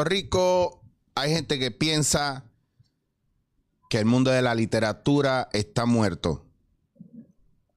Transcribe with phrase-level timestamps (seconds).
[0.00, 0.82] Puerto Rico
[1.14, 2.50] hay gente que piensa
[3.90, 6.46] que el mundo de la literatura está muerto.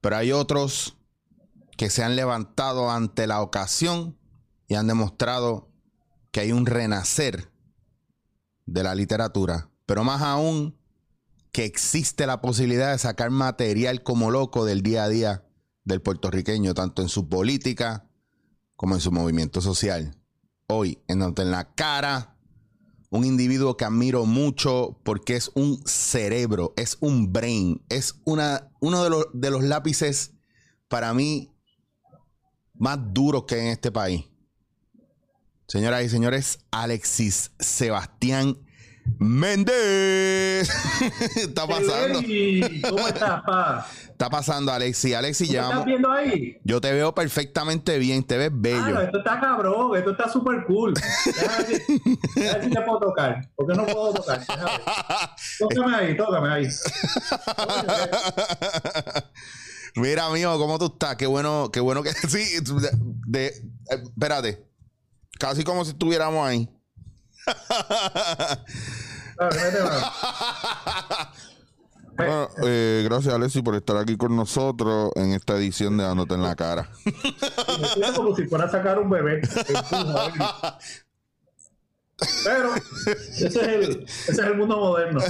[0.00, 0.96] Pero hay otros
[1.76, 4.16] que se han levantado ante la ocasión
[4.68, 5.68] y han demostrado
[6.30, 7.50] que hay un renacer
[8.64, 9.68] de la literatura.
[9.84, 10.78] Pero más aún,
[11.52, 15.46] que existe la posibilidad de sacar material como loco del día a día
[15.84, 18.08] del puertorriqueño, tanto en su política
[18.76, 20.23] como en su movimiento social.
[20.66, 22.36] Hoy, en la cara,
[23.10, 29.04] un individuo que admiro mucho porque es un cerebro, es un brain, es una, uno
[29.04, 30.32] de los, de los lápices
[30.88, 31.52] para mí
[32.74, 34.24] más duros que hay en este país.
[35.68, 38.58] Señoras y señores, Alexis Sebastián
[39.18, 40.68] Méndez.
[41.36, 42.20] está pasando.
[42.20, 43.86] Ey, ¿Cómo estás, pa?
[44.10, 44.70] Está pasando,
[45.44, 45.72] ¿Tú me llevamos.
[45.74, 46.56] estás viendo ahí?
[46.64, 48.84] Yo te veo perfectamente bien, te ves bello.
[48.84, 50.94] Claro, esto está cabrón, esto está súper cool.
[50.94, 51.80] Déjame ver
[52.36, 53.48] ver si te puedo tocar.
[53.56, 54.38] ¿Por qué no puedo tocar?
[54.40, 54.70] Déjame.
[55.58, 56.68] Tócame ahí, tócame ahí.
[59.96, 61.16] Mira, amigo, ¿cómo tú estás?
[61.16, 62.44] Qué bueno, qué bueno que sí.
[63.28, 63.52] De, de-
[63.88, 64.64] espérate.
[65.38, 66.68] Casi como si estuviéramos ahí.
[72.16, 76.42] Bueno, eh, gracias, Alexis, por estar aquí con nosotros en esta edición de Dándote en
[76.42, 76.88] la cara.
[77.98, 79.42] Me como si fuera a sacar un bebé.
[82.44, 85.20] Pero ese es, el, ese es el mundo moderno.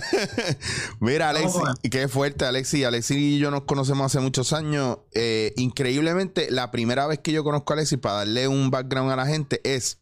[1.01, 2.85] Mira, Alexis, Vamos a qué fuerte, Alexis.
[2.85, 4.99] Alexis y yo nos conocemos hace muchos años.
[5.13, 9.17] Eh, increíblemente, la primera vez que yo conozco a Alexis, para darle un background a
[9.17, 9.99] la gente, es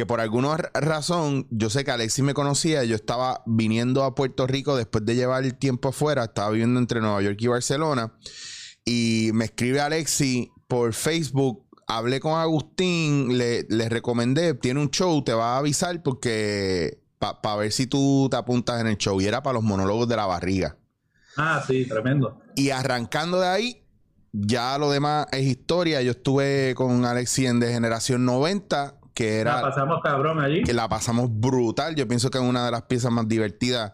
[0.00, 4.14] que por alguna ra- razón, yo sé que Alexis me conocía, yo estaba viniendo a
[4.14, 8.14] Puerto Rico después de llevar el tiempo afuera, estaba viviendo entre Nueva York y Barcelona,
[8.82, 15.22] y me escribe Alexis por Facebook, hablé con Agustín, le, le recomendé, tiene un show,
[15.22, 19.26] te va a avisar porque para ver si tú te apuntas en el show, y
[19.26, 20.78] era para los monólogos de la barriga.
[21.36, 22.40] Ah, sí, tremendo.
[22.56, 23.84] Y arrancando de ahí,
[24.32, 26.00] ya lo demás es historia.
[26.00, 30.62] Yo estuve con Alexis en De Generación 90, que La era pasamos cabrón allí.
[30.62, 31.94] que la pasamos brutal.
[31.94, 33.92] Yo pienso que es una de las piezas más divertidas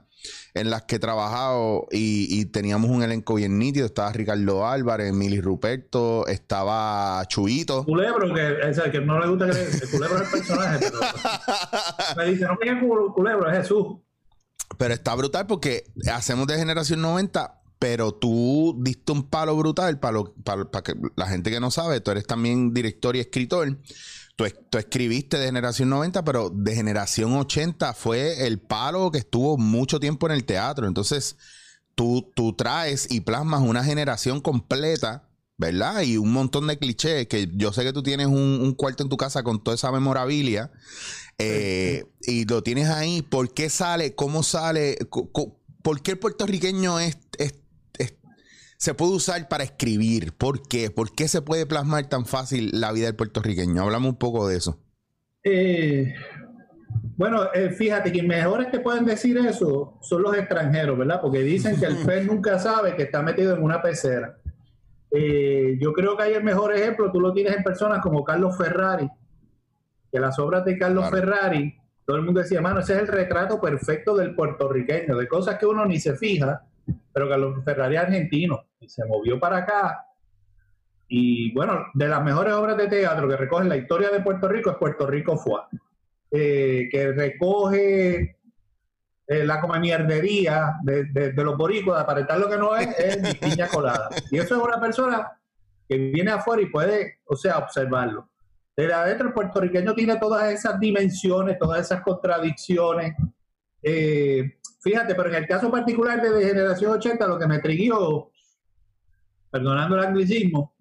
[0.54, 3.86] en las que he trabajado y, y teníamos un elenco bien nítido.
[3.86, 7.84] Estaba Ricardo Álvarez, Emily Ruperto, estaba Chuito.
[7.84, 11.00] Culebro, que, o sea, que no le gusta que el culebro es el personaje, pero
[12.16, 13.86] me dice, no me cul- culebro, es Jesús.
[14.78, 20.22] Pero está brutal porque hacemos de generación 90, pero tú diste un palo brutal para,
[20.82, 23.78] que la gente que no sabe, tú eres también director y escritor.
[24.34, 29.56] Tú, tú escribiste de generación 90, pero de generación 80 fue el palo que estuvo
[29.58, 30.86] mucho tiempo en el teatro.
[30.86, 31.36] Entonces,
[31.94, 36.02] tú, tú traes y plasmas una generación completa, ¿verdad?
[36.02, 39.08] Y un montón de clichés que yo sé que tú tienes un, un cuarto en
[39.08, 40.70] tu casa con toda esa memorabilia.
[41.38, 43.22] Eh, y lo tienes ahí.
[43.22, 44.14] ¿Por qué sale?
[44.14, 44.98] ¿Cómo sale?
[45.82, 47.18] ¿Por qué el puertorriqueño es-
[48.76, 50.32] se puede usar para escribir?
[50.32, 50.90] ¿Por qué?
[50.90, 53.82] ¿Por qué se puede plasmar tan fácil la vida del puertorriqueño?
[53.82, 54.78] Hablamos un poco de eso.
[55.44, 56.14] Eh,
[57.16, 61.20] bueno, eh, fíjate que mejores que pueden decir eso son los extranjeros, ¿verdad?
[61.20, 64.36] Porque dicen que el pez nunca sabe que está metido en una pecera.
[65.10, 68.56] Eh, yo creo que hay el mejor ejemplo, tú lo tienes en personas como Carlos
[68.58, 69.08] Ferrari,
[70.12, 71.16] que las obras de Carlos Claro.
[71.16, 75.58] Ferrari, todo el mundo decía, mano, ese es el retrato perfecto del puertorriqueño, de cosas
[75.58, 76.64] que uno ni se fija,
[77.12, 80.06] pero Carlos Ferrari es argentino y se movió para acá.
[81.08, 84.70] Y bueno, de las mejores obras de teatro que recogen la historia de Puerto Rico
[84.70, 85.60] es Puerto Rico Fue,
[86.30, 88.36] eh, que recoge
[89.28, 92.88] eh, la come mierdería de, de- de los boricuas, de aparentar lo que no es,
[92.98, 94.08] es piña colada.
[94.30, 95.32] Y eso es una persona
[95.88, 98.28] que viene afuera y puede, o sea, observarlo.
[98.76, 103.14] Desde adentro el puertorriqueño tiene todas esas dimensiones, todas esas contradicciones.
[103.82, 104.55] Eh,
[104.86, 108.30] fíjate, pero en el caso particular de, de Generación 80, lo que me triguió,
[109.50, 110.76] perdonando el anglicismo,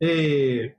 [0.00, 0.74] eh,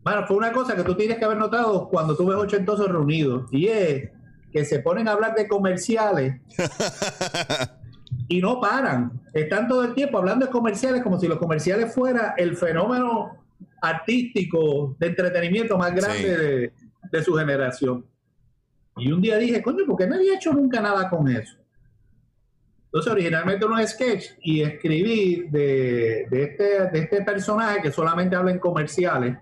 [0.00, 3.48] bueno, fue una cosa que tú tienes que haber notado cuando tú ves ochentosos reunidos,
[3.52, 4.10] y es
[4.50, 6.40] que se ponen a hablar de comerciales
[8.28, 9.12] y no paran.
[9.32, 13.44] Están todo el tiempo hablando de comerciales como si los comerciales fuera el fenómeno
[13.80, 16.24] artístico de entretenimiento más grande Sí.
[16.24, 16.72] de,
[17.12, 18.04] de su generación.
[18.96, 21.56] Y un día dije, coño, ¿por qué no había hecho nunca nada con eso?
[22.86, 28.36] Entonces, originalmente era un sketch y escribí de, de este, de este personaje que solamente
[28.36, 29.36] habla en comerciales,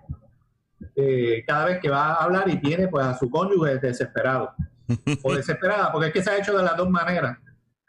[0.95, 4.53] eh, cada vez que va a hablar y tiene pues a su cónyuge desesperado
[5.23, 7.37] o desesperada, porque es que se ha hecho de las dos maneras.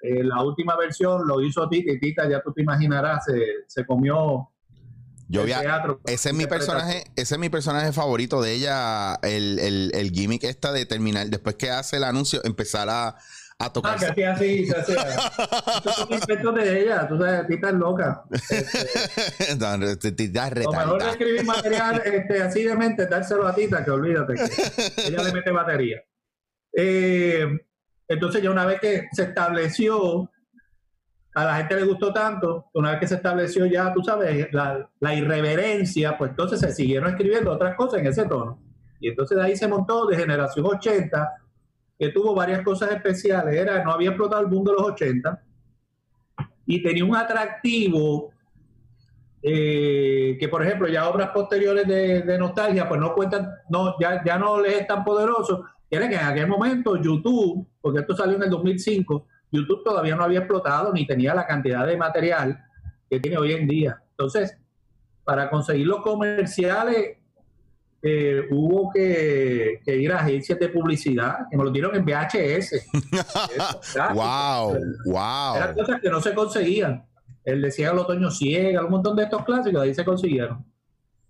[0.00, 3.84] Eh, la última versión lo hizo Tita y Tita, ya tú te imaginarás, se, se
[3.84, 4.50] comió
[5.28, 6.00] Yo el vi a- teatro.
[6.06, 10.44] ese es mi personaje, ese es mi personaje favorito de ella, el, el, el gimmick
[10.44, 13.17] esta de terminar, después que hace el anuncio, empezar a, a
[13.58, 13.99] Ah, tocar.
[13.99, 14.96] que hacía así, se hacía.
[16.28, 18.23] Estos de ella, tú sabes, titas loca.
[19.58, 23.55] No, te- te das Lo mejor de escribir material este, así de mente, dárselo a
[23.55, 26.02] Tita, que olvídate, que ella le mete batería.
[26.76, 27.46] Eh,
[28.08, 30.31] entonces ya una vez que se estableció,
[31.37, 34.88] a la gente le gustó tanto, una vez que se estableció ya, tú sabes, la,
[35.00, 38.59] la irreverencia, pues entonces se siguieron escribiendo otras cosas en ese tono.
[39.00, 41.31] Y entonces de ahí se montó de generación 80,
[41.99, 43.55] que tuvo varias cosas especiales.
[43.55, 45.43] Era, no había explotado el mundo de los 80
[46.65, 48.31] y tenía un atractivo
[49.43, 54.25] eh, que por ejemplo ya obras posteriores de, de nostalgia pues no cuentan, no, ya,
[54.25, 55.67] ya no les es tan poderoso.
[55.87, 60.25] Tiene que en aquel momento YouTube, porque esto salió en el 2005, YouTube todavía no
[60.25, 62.58] había explotado ni tenía la cantidad de material
[63.08, 64.02] que tiene hoy en día.
[64.10, 64.56] Entonces,
[65.25, 67.19] para conseguir los comerciales,
[68.02, 72.72] eh, hubo que, que ir a agencias de publicidad, que me lo dieron en VHS.
[72.72, 74.14] Eso, claro.
[74.14, 74.75] wow,
[75.56, 75.84] Eran wow.
[75.84, 77.04] cosas que no se conseguían.
[77.44, 80.64] El decía el otoño ciega, un montón de estos clásicos, ahí se consiguieron.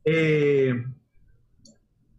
[0.04, 0.72] Eh,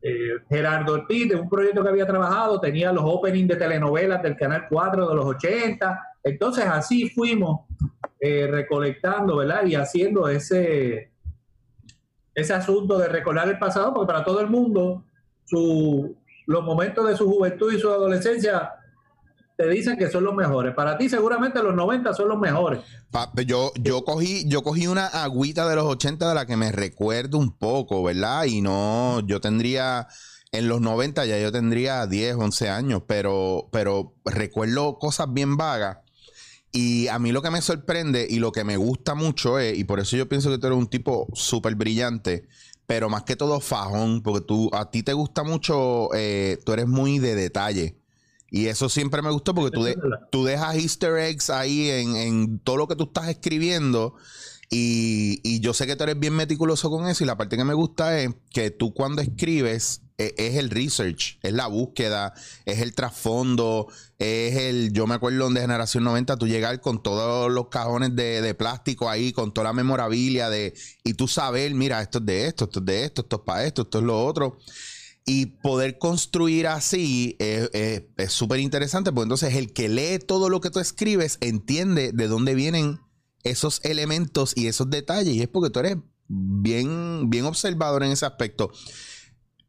[0.01, 4.35] eh, Gerardo Ortiz, de un proyecto que había trabajado, tenía los openings de telenovelas del
[4.35, 6.01] Canal 4 de los 80.
[6.23, 7.61] Entonces así fuimos
[8.19, 9.65] eh, recolectando, ¿verdad?
[9.65, 11.11] Y haciendo ese,
[12.33, 15.03] ese asunto de recordar el pasado, porque para todo el mundo
[15.45, 16.15] su,
[16.45, 18.73] los momentos de su juventud y su adolescencia
[19.57, 20.75] te dicen que son los mejores.
[20.75, 22.79] Para ti seguramente los 90 son los mejores.
[23.09, 26.71] Pa- yo, yo cogí, yo cogí una agüita de los 80 de la que me
[26.71, 28.45] recuerdo un poco, ¿verdad?
[28.45, 30.07] Y no, yo tendría,
[30.51, 35.97] en los 90 ya yo tendría 10, 11 años, pero, pero recuerdo cosas bien vagas.
[36.71, 39.83] Y a mí lo que me sorprende y lo que me gusta mucho es, y
[39.85, 42.47] por eso yo pienso que tú eres un tipo súper brillante,
[42.85, 46.87] pero más que todo fajón, porque tú, a ti te gusta mucho, eh, tú eres
[46.87, 47.97] muy de detalle.
[48.49, 49.95] Y eso siempre me gustó porque tú, de-
[50.31, 54.15] tú dejas easter eggs ahí en, en todo lo que tú estás escribiendo.
[54.69, 57.23] Y, y yo sé que tú eres bien meticuloso con eso.
[57.23, 61.39] Y la parte que me gusta es que tú cuando escribes eh, es el research,
[61.41, 62.33] es la búsqueda,
[62.65, 63.87] es el trasfondo,
[64.19, 64.91] es el.
[64.91, 69.09] Yo me acuerdo de Generación 90, tú llegar con todos los cajones de, de plástico
[69.09, 70.73] ahí, con toda la memorabilia de.
[71.03, 73.65] Y tú saber, mira, esto es de esto, esto es de esto, esto es para
[73.65, 74.57] esto, esto es lo otro.
[75.29, 77.69] Y poder construir así es-
[78.31, 82.55] súper interesante, porque entonces el que lee todo lo que tú escribes entiende de dónde
[82.55, 83.01] vienen
[83.43, 85.35] esos elementos y esos detalles.
[85.35, 85.97] Y es porque tú eres
[86.29, 88.71] bien, bien observador en ese aspecto.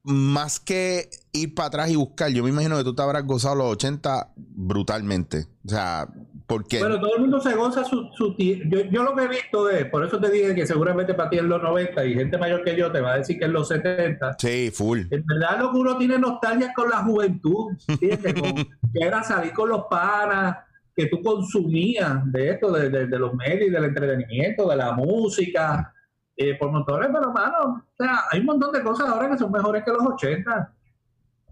[0.05, 3.57] Más que ir para atrás y buscar, yo me imagino que tú te habrás gozado
[3.57, 5.47] los 80 brutalmente.
[5.67, 6.09] O sea,
[6.47, 6.79] porque...
[6.79, 9.85] Bueno, todo el mundo se goza su, su yo, yo lo que he visto es,
[9.87, 12.75] por eso te dije que seguramente para ti es los 90 y gente mayor que
[12.77, 14.37] yo te va a decir que es los 70.
[14.39, 15.01] sí, full.
[15.11, 18.35] En verdad lo que uno tiene nostalgia es con la juventud, ¿entiendes?
[18.35, 18.55] Con-
[18.95, 20.57] que era salir con los panas,
[20.97, 25.93] que tú consumías de esto, de, de- de los medios, del entretenimiento, de la música,
[26.41, 29.51] eh, por montones, pero hermano, o sea, hay un montón de cosas ahora que son
[29.51, 30.73] mejores que los 80.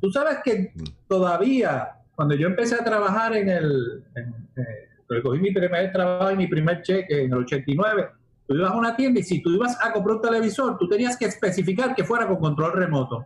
[0.00, 0.72] Tú sabes que
[1.08, 6.46] todavía, cuando yo empecé a trabajar en el, en, eh, mi primer trabajo y mi
[6.46, 8.08] primer cheque en el 89,
[8.46, 11.16] tú ibas a una tienda y si tú ibas a comprar un televisor, tú tenías
[11.16, 13.24] que especificar que fuera con control remoto.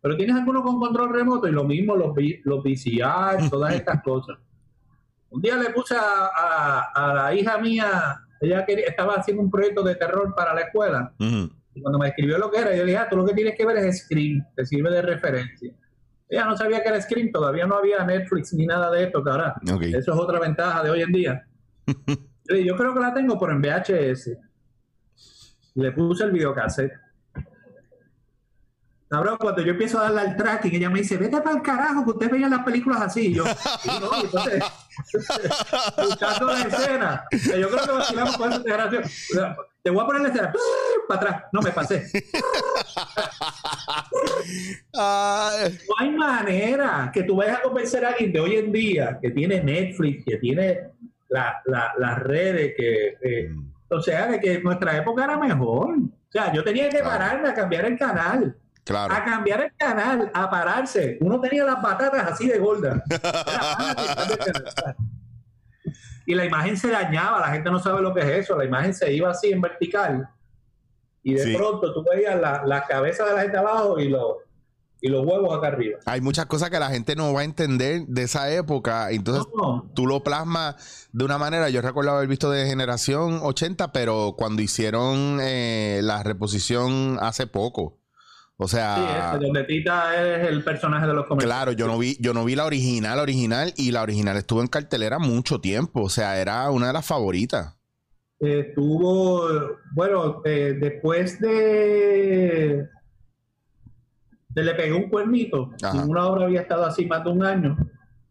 [0.00, 2.14] Pero tienes alguno con control remoto y lo mismo los,
[2.44, 4.38] los VCR, todas estas cosas.
[5.30, 9.50] Un día le puse a, a- a la hija mía, ella quería- estaba haciendo un
[9.50, 12.92] proyecto de terror para la escuela, y cuando me escribió lo que era, yo le
[12.92, 15.72] dije, ah, tú lo que tienes que ver es Scream, te sirve de referencia.
[16.28, 19.82] Ella no sabía que era Scream, todavía no había Netflix ni nada de esto, Ok.
[19.82, 21.46] eso es otra ventaja de hoy en día.
[22.66, 24.36] Yo creo que la tengo, pero en VHS.
[25.74, 26.92] Le puse el videocassette.
[29.10, 32.04] Cabrón, cuando yo empiezo a darle al tracking, ella me dice, vete para el carajo,
[32.04, 33.28] que ustedes veían las películas así.
[33.28, 34.62] Y yo, "Sí, no", entonces,
[35.96, 37.24] buscando la escena.
[37.32, 39.02] Yo creo que vacilamos con esa integración.
[39.04, 40.52] O sea, Te voy a poner la escena,
[41.08, 41.42] para atrás.
[41.52, 42.04] No, me pasé.
[44.94, 49.30] No hay manera que tú vayas a convencer a alguien de hoy en día que
[49.30, 50.80] tiene Netflix, que tiene
[51.28, 53.50] la- la- las redes, que, eh,
[53.90, 55.94] o sea, de que nuestra época era mejor.
[55.98, 58.56] O sea, yo tenía que pararme a cambiar el canal,
[58.88, 59.14] claro.
[59.14, 61.18] a cambiar el canal, a pararse.
[61.20, 63.00] Uno tenía las batatas así de gordas.
[66.26, 68.92] Y la imagen se dañaba, la gente no sabe lo que es eso, la imagen
[68.92, 70.28] se iba así en vertical.
[71.22, 71.56] Y de Sí.
[71.56, 74.36] pronto tú veías la, la cabeza de la gente abajo y los
[75.00, 76.00] y los huevos acá arriba.
[76.06, 79.12] Hay muchas cosas que la gente no va a entender de esa época.
[79.12, 81.68] Entonces, No, tú lo plasmas de una manera.
[81.70, 87.97] Yo recuerdo haber visto de generación 80, pero cuando hicieron eh, la reposición hace poco.
[88.60, 91.56] O sí, sea, este, donde Tita es el personaje de los comerciales.
[91.56, 94.66] claro, yo no vi, yo no vi la original, original, y la original estuvo en
[94.66, 96.02] cartelera mucho tiempo.
[96.02, 97.78] O sea, era una de las favoritas.
[98.40, 99.48] Eh, Estuvo,
[99.92, 102.88] bueno, eh, después de,
[104.48, 105.96] de Le Pegué un Cuernito, Ajá.
[105.96, 107.76] ninguna obra había estado así más de un año,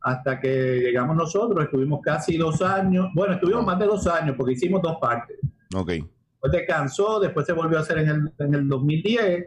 [0.02, 4.54] hasta que llegamos nosotros, estuvimos casi dos años, bueno, estuvimos más de dos años porque
[4.54, 5.38] hicimos dos partes.
[5.74, 5.88] Ok.
[5.90, 9.46] Después descansó, después se volvió a hacer en el, en el 2010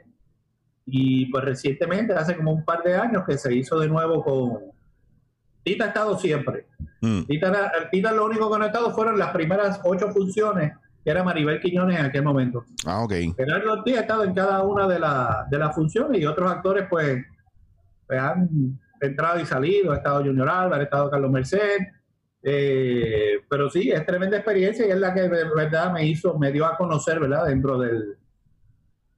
[0.90, 4.58] y pues recientemente, hace como un par de años que se hizo de nuevo con...
[5.62, 6.66] Tita ha estado siempre.
[7.00, 7.22] Mm.
[7.24, 10.72] Tita, Tita lo único que no ha estado fueron las primeras ocho funciones,
[11.04, 12.64] que era Maribel Quiñones en aquel momento.
[12.86, 13.12] Ah, ok.
[13.36, 16.86] Gerardo Ortiz ha estado en cada una de, la- de las funciones y otros actores
[16.88, 17.22] pues,
[18.06, 18.48] pues han
[19.00, 19.92] entrado y salido.
[19.92, 21.78] Ha estado Junior Álvarez, ha estado Carlos Merced.
[22.42, 26.50] eh, pero sí, es tremenda experiencia y es la que de verdad me hizo, me
[26.52, 27.46] dio a conocer, ¿verdad?
[27.46, 28.16] Dentro del,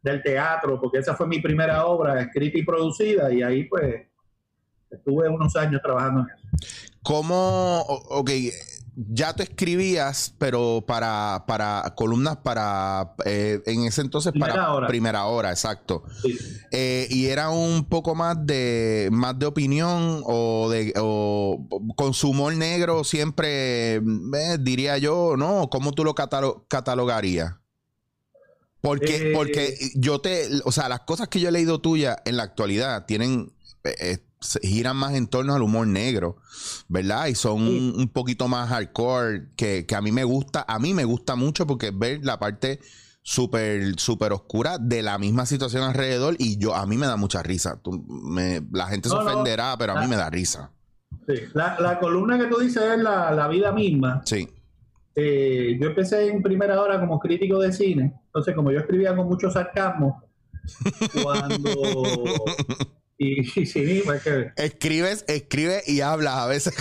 [0.02, 4.06] del teatro, porque esa fue mi primera obra escrita y producida y ahí pues
[4.90, 6.49] estuve unos años trabajando en eso.
[7.02, 7.80] ¿Cómo,
[8.11, 8.30] ok,
[8.94, 14.87] ya tú escribías, pero para, para columnas para, eh, en ese entonces, Primera para hora.
[14.87, 16.02] primera hora, exacto.
[16.21, 16.37] Sí.
[16.73, 21.66] Eh, y era un poco más de, más de opinión o de, o
[21.97, 25.71] con su humor negro siempre, eh, diría yo, ¿no?
[25.71, 27.54] ¿Cómo tú lo catalo- catalogarías?
[28.82, 32.36] Porque, Eh, porque yo te, o sea, las cosas que yo he leído tuyas en
[32.36, 33.52] la actualidad tienen,
[33.84, 36.36] eh, eh, se giran más en torno al humor negro,
[36.88, 37.26] ¿verdad?
[37.28, 37.92] Y son Sí.
[37.96, 41.64] un, poquito más hardcore que, que a mí me gusta, a mí me gusta mucho
[41.66, 42.80] porque es ver la parte
[43.22, 47.40] súper, súper oscura de la misma situación alrededor y yo, a mí me da mucha
[47.40, 47.78] risa.
[47.80, 49.30] Tú- me- la gente se No, no.
[49.30, 50.72] ofenderá, pero a mí me da risa.
[51.28, 51.34] Sí.
[51.54, 54.22] La, la columna que tú dices es la, la vida misma.
[54.24, 54.48] Sí.
[55.14, 59.26] Eh, yo empecé en primera hora como crítico de cine, entonces como yo escribía con
[59.28, 60.23] mucho sarcasmo,
[61.23, 62.45] cuando...
[63.19, 64.50] Y, y sí, pues que...
[64.57, 66.75] Escribes, escribe y hablas a veces.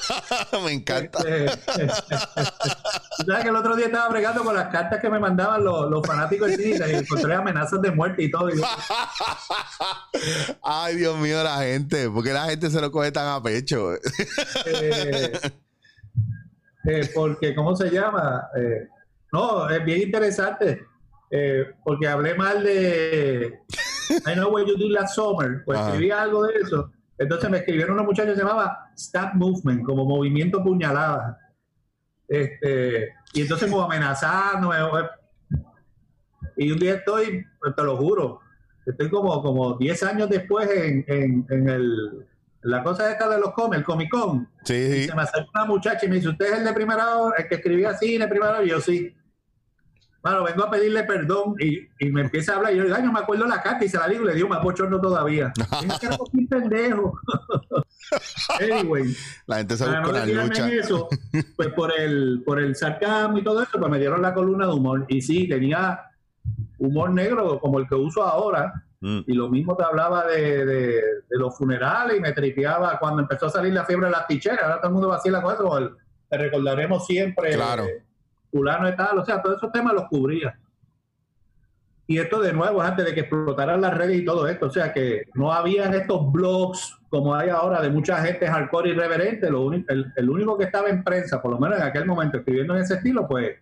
[0.64, 1.18] me encanta.
[1.26, 1.46] eh,
[3.18, 5.90] Tú sabes que el otro día estaba bregando con las cartas que me mandaban los,
[5.90, 8.48] los fanáticos de cine y encontré amenazas de muerte y todo.
[8.50, 8.64] y yo,
[10.62, 12.08] Ay, Dios mío, la gente.
[12.08, 13.94] ¿Por qué la gente se lo coge tan a pecho?
[14.66, 15.32] eh,
[16.86, 18.48] eh, porque, ¿cómo se llama?
[18.56, 18.88] Eh,
[19.32, 20.84] no, es bien interesante,
[21.30, 23.60] eh, porque hablé mal de
[24.26, 26.90] I Know What You Did Last Summer, pues escribí algo de eso.
[27.16, 31.38] Entonces me escribieron unos muchachos que se llamaba Stab Movement, como movimiento puñalada.
[32.28, 34.76] Este, y entonces como amenazándome.
[36.56, 37.44] Y un día estoy,
[37.76, 38.40] te lo juro,
[38.86, 42.26] estoy como, como 10 años después en, en, en el,
[42.64, 44.48] la cosa esta de los cómics, el Comic Con.
[44.64, 47.16] Sí, Y se me acerca una muchacha y me dice, ¿usted es el de primera
[47.16, 48.64] hora, el que escribía cine primera hora?
[48.64, 49.14] Y yo, sí.
[50.22, 52.72] Bueno, vengo a pedirle perdón y, y me empieza a hablar.
[52.72, 54.34] Y yo digo, ay, no me acuerdo la carta y se la digo y le
[54.34, 55.52] digo, más bochorno todavía.
[55.86, 57.20] es que era un pendejo.
[58.60, 59.14] anyway,
[59.46, 60.68] La gente se busca no retirarme lucha.
[60.68, 61.08] eso,
[61.56, 64.72] pues por el, por el sarcasmo y todo eso, pues me dieron la columna de
[64.72, 65.04] humor.
[65.08, 66.00] Y sí, tenía
[66.78, 68.72] humor negro como el que uso ahora.
[69.04, 69.20] Mm.
[69.26, 70.92] Y lo mismo te hablaba de, de,
[71.28, 74.62] de los funerales y me tripeaba cuando empezó a salir la fiebre de las ticheras.
[74.62, 75.96] Ahora todo el mundo vacila con eso.
[76.30, 77.52] te recordaremos siempre.
[77.52, 77.84] Claro.
[77.84, 78.02] eh,
[78.50, 79.18] fulano y tal.
[79.18, 80.58] O sea, todos esos temas los cubría.
[82.06, 84.66] Y esto de nuevo, antes de que explotaran las redes y todo esto.
[84.68, 89.50] O sea, que no habían estos blogs como hay ahora de mucha gente hardcore irreverente.
[89.50, 92.38] Lo único, el, el único que estaba en prensa, por lo menos en aquel momento,
[92.38, 93.54] escribiendo en ese estilo, pues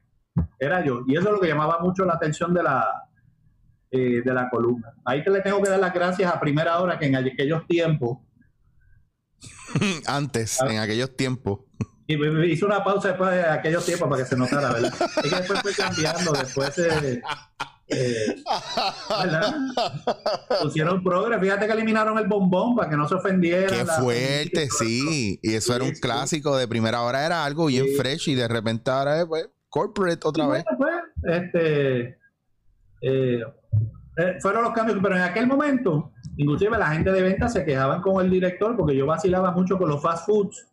[0.60, 1.02] era yo.
[1.08, 3.08] Y eso es lo que llamaba mucho la atención de la,
[3.92, 4.94] eh, de la columna.
[5.04, 8.18] Ahí que le tengo que dar las gracias a primera hora que en aquellos tiempos,
[10.06, 11.60] Antes, en aquellos tiempos.
[12.06, 12.14] y
[12.50, 14.92] hice una pausa después de aquellos tiempos para que se notara, ¿verdad?
[15.24, 17.22] Es que después fue cambiando, después eh,
[17.88, 18.42] eh,
[19.22, 19.54] ¿verdad?
[20.62, 23.68] pusieron progres, fíjate que eliminaron el bombón para que no se ofendiera.
[23.68, 25.38] Qué fuerte, sí.
[25.42, 27.96] Y eso era un clásico de primera hora, era algo bien Sí.
[27.96, 30.64] fresh y de repente ahora es pues, corporate otra Y vez.
[30.78, 32.18] bueno, pues, este,
[33.02, 33.40] eh,
[34.16, 38.02] eh, fueron los cambios, pero en aquel momento, inclusive la gente de venta se quejaban
[38.02, 40.68] con el director porque yo vacilaba mucho con los fast foods.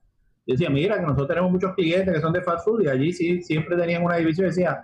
[0.45, 3.13] Y decía, mira, que nosotros tenemos muchos clientes que son de fast food y allí
[3.13, 4.83] sí siempre tenían una división y decía,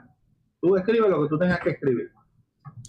[0.61, 2.11] tú escribe lo que tú tengas que escribir.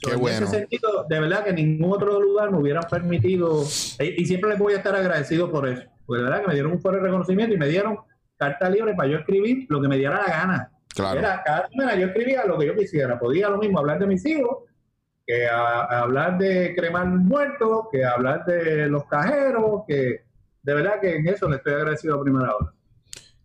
[0.03, 0.37] Qué en bueno.
[0.37, 3.63] ese sentido, de verdad que ningún otro lugar me hubieran permitido,
[3.99, 6.53] y, y siempre les voy a estar agradecido por eso, porque de verdad que me
[6.53, 7.99] dieron un fuerte reconocimiento y me dieron
[8.37, 10.73] carta libre para yo escribir lo que me diera la gana.
[10.95, 11.19] Claro.
[11.19, 13.19] Era, cada semana yo escribía lo que yo quisiera.
[13.19, 14.66] Podía lo mismo hablar de mis hijos
[15.27, 20.25] que a, hablar de cremar muertos, que hablar de los cajeros, que
[20.63, 22.73] de verdad que en eso le estoy agradecido a primera hora.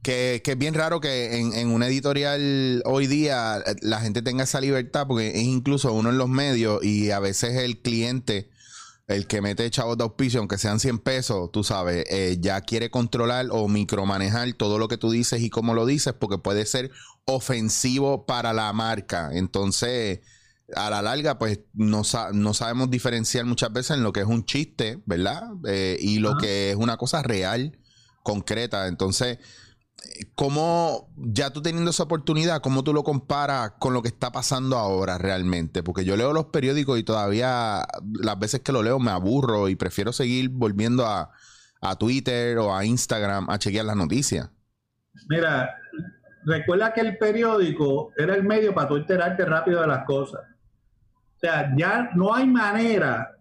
[0.03, 4.21] Que, que es bien raro que en, en una editorial hoy día eh, la gente
[4.21, 8.49] tenga esa libertad, porque es incluso uno en los medios y a veces el cliente,
[9.07, 12.89] el que mete chavos de auspicio, aunque sean 100 pesos, tú sabes, eh, ya quiere
[12.89, 16.91] controlar o micromanejar todo lo que tú dices y cómo lo dices, porque puede ser
[17.25, 19.29] ofensivo para la marca.
[19.33, 20.21] Entonces,
[20.75, 24.25] a la larga, pues no, sa- no sabemos diferenciar muchas veces en lo que es
[24.27, 25.43] un chiste, ¿verdad?
[25.67, 27.77] Eh, y lo que es una cosa real,
[28.23, 28.87] concreta.
[28.87, 29.39] Entonces,
[30.35, 34.77] ¿cómo, ya tú teniendo esa oportunidad, cómo tú lo comparas con lo que está pasando
[34.77, 35.83] ahora realmente?
[35.83, 37.85] Porque yo leo los periódicos y todavía
[38.21, 41.31] las veces que lo leo me aburro y prefiero seguir volviendo a,
[41.81, 44.49] a Twitter o a Instagram a chequear las noticias.
[45.29, 45.69] Mira,
[46.45, 50.41] recuerda que el periódico era el medio para tú enterarte rápido de las cosas.
[51.41, 53.35] O sea, ya no hay manera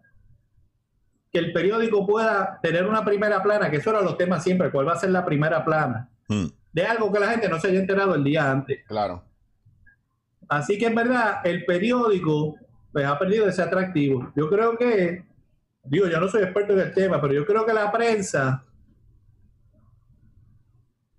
[1.30, 4.88] que el periódico pueda tener una primera plana, que eso eran los temas siempre, cuál
[4.88, 7.80] va a ser la primera plana, Mm, de algo que la gente no se haya
[7.80, 8.84] enterado el día antes.
[8.86, 9.24] claro.
[10.48, 12.56] Así que en verdad, el periódico
[12.90, 14.32] pues, ha perdido ese atractivo.
[14.34, 15.24] Yo creo que,
[15.84, 18.64] digo, yo no soy experto en el tema, pero yo creo que la prensa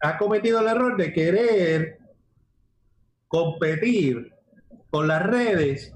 [0.02, 2.00] ha cometido el error de querer
[3.30, 4.34] competir
[4.90, 5.94] con las redes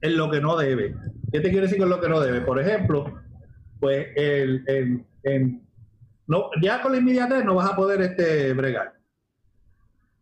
[0.00, 0.94] en lo que no debe.
[1.32, 2.40] ¿Qué te quiero decir con lo que no debe?
[2.40, 3.20] Por ejemplo,
[3.80, 4.64] pues el,
[5.22, 5.60] el-
[6.26, 8.94] no, ya con la inmediatez no vas a poder este, bregar.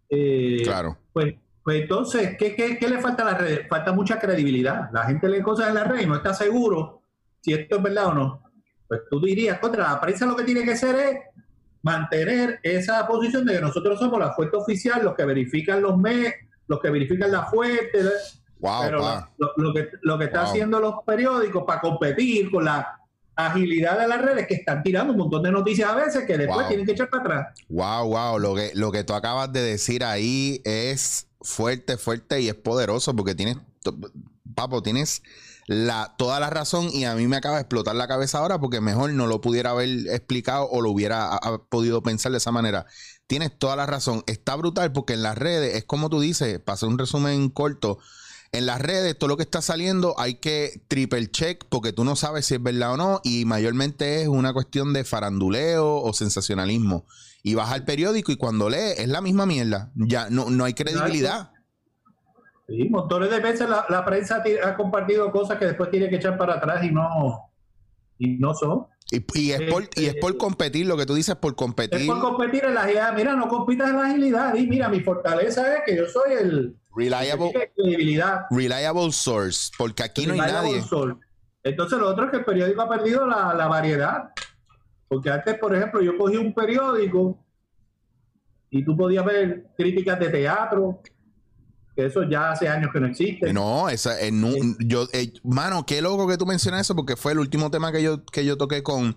[0.08, 0.96] Eh, Claro.
[1.12, 3.66] pues, pues entonces, ¿qué, qué, qué le falta a las redes?
[3.68, 4.88] Falta mucha credibilidad.
[4.92, 7.02] La gente lee cosas en la red y no está seguro
[7.40, 8.42] si esto es verdad o no.
[8.86, 11.18] Pues tú dirías, contra la prensa lo que tiene que hacer es
[11.82, 16.34] mantener esa posición de que nosotros somos la fuente oficial, los que verifican los mes,
[16.68, 17.98] los que verifican la fuente.
[18.58, 19.30] Wow, pero pa.
[19.38, 20.50] lo, lo que, lo que están Wow.
[20.50, 23.00] haciendo los periódicos para competir con la
[23.34, 26.60] agilidad de las redes que están tirando un montón de noticias a veces que después
[26.60, 26.68] Wow.
[26.68, 27.46] tienen que echar para atrás.
[27.68, 32.48] Wow, wow, lo que, lo que tú acabas de decir ahí es fuerte, fuerte y
[32.48, 33.58] es poderoso porque tienes,
[34.54, 35.22] papo, tienes
[35.66, 38.80] la, toda la razón y a mí me acaba de explotar la cabeza ahora porque
[38.80, 42.52] mejor no lo pudiera haber explicado o lo hubiera a- a- podido pensar de esa
[42.52, 42.86] manera.
[43.26, 46.74] Tienes toda la razón, está brutal porque en las redes es como tú dices, para
[46.74, 47.98] hacer un resumen corto,
[48.52, 52.16] en las redes, todo lo que está saliendo hay que triple check porque tú no
[52.16, 57.04] sabes si es verdad o no y mayormente es una cuestión de faranduleo o sensacionalismo.
[57.42, 59.92] Y vas al periódico y cuando lees es la misma mierda.
[59.94, 61.52] Ya no, no hay credibilidad.
[62.66, 66.36] Sí, montones de veces la, la prensa ha compartido cosas que después tiene que echar
[66.36, 67.52] para atrás y no,
[68.18, 68.86] y no son.
[69.10, 72.00] Y, y es por, y es por competir, lo que tú dices, por competir.
[72.00, 73.14] Es por competir en la agilidad.
[73.14, 74.54] Mira, no compitas en la agilidad.
[74.54, 77.52] Y mira, mi fortaleza es que yo soy el Reliable,
[78.50, 79.70] reliable source.
[79.76, 80.82] Porque aquí no hay nadie.
[80.82, 81.20] source.
[81.62, 84.30] Entonces, lo otro es que el periódico ha perdido la, la variedad.
[85.08, 87.38] Porque antes, por ejemplo, yo cogí un periódico
[88.70, 91.00] y tú podías ver críticas de teatro,
[91.96, 93.52] eso ya hace años que no existe.
[93.52, 94.76] No, esa, eh, Sí.
[94.80, 98.02] yo, eh, mano, qué loco que tú mencionas eso, porque fue el último tema que
[98.02, 99.16] yo, que yo toqué con,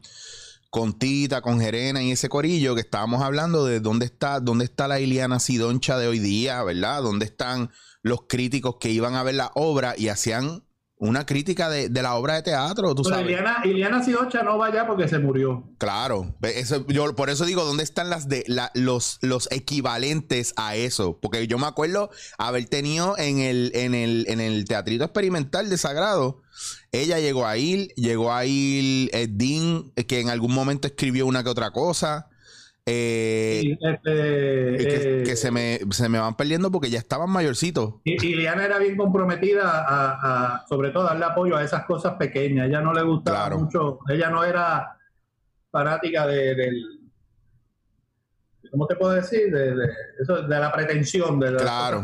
[0.69, 4.87] con Tita, con Jerena y ese corillo, que estábamos hablando de dónde está, dónde está
[4.87, 7.01] la Iliana Sidoncha de hoy día, ¿verdad?
[7.03, 7.69] ¿Dónde están
[8.01, 10.63] los críticos que iban a ver la obra y hacían
[11.01, 13.31] una crítica de, de la obra de teatro, tú Pero sabes.
[13.31, 15.63] Iliana, Iliana Sidocha no va allá porque se murió.
[15.77, 20.75] Claro, eso, yo por eso digo, ¿dónde están las de la- los, los equivalentes a
[20.75, 21.17] eso?
[21.21, 25.77] Porque yo me acuerdo haber tenido en el, en el, en el teatrito experimental de
[25.77, 26.41] Sagrado,
[26.91, 31.43] ella llegó a ir, llegó a ir eh, Dean, que en algún momento escribió una
[31.43, 32.28] que otra cosa.
[32.89, 37.30] Eh, Y, este, que, eh, que se, me, se me van perdiendo porque ya estaban
[37.30, 37.95] mayorcitos.
[38.04, 42.67] Y Iliana era bien comprometida a, a, sobre todo, darle apoyo a esas cosas pequeñas.
[42.67, 43.60] Ella no le gustaba Claro.
[43.60, 44.97] mucho, ella no era
[45.71, 46.98] fanática de, del,
[48.71, 49.51] ¿cómo te puedo decir?
[49.51, 49.86] De, de,
[50.21, 52.03] eso, de la pretensión, de las Claro.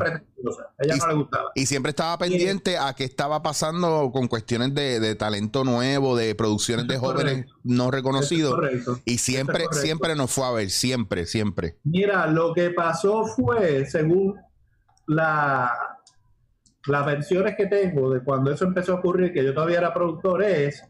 [0.79, 1.51] Ella Y- no le gustaba.
[1.55, 6.35] Y siempre estaba pendiente a qué estaba pasando con cuestiones de, de talento nuevo, de
[6.35, 8.53] producciones de es jóvenes no es reconocidos.
[8.53, 8.99] correcto.
[9.05, 11.77] Y siempre, siempre nos fue a ver, siempre, siempre.
[11.83, 14.35] Mira, lo que pasó fue, según
[15.07, 15.71] la,
[16.87, 20.43] las versiones que tengo de cuando eso empezó a ocurrir, que yo todavía era productor,
[20.43, 20.83] es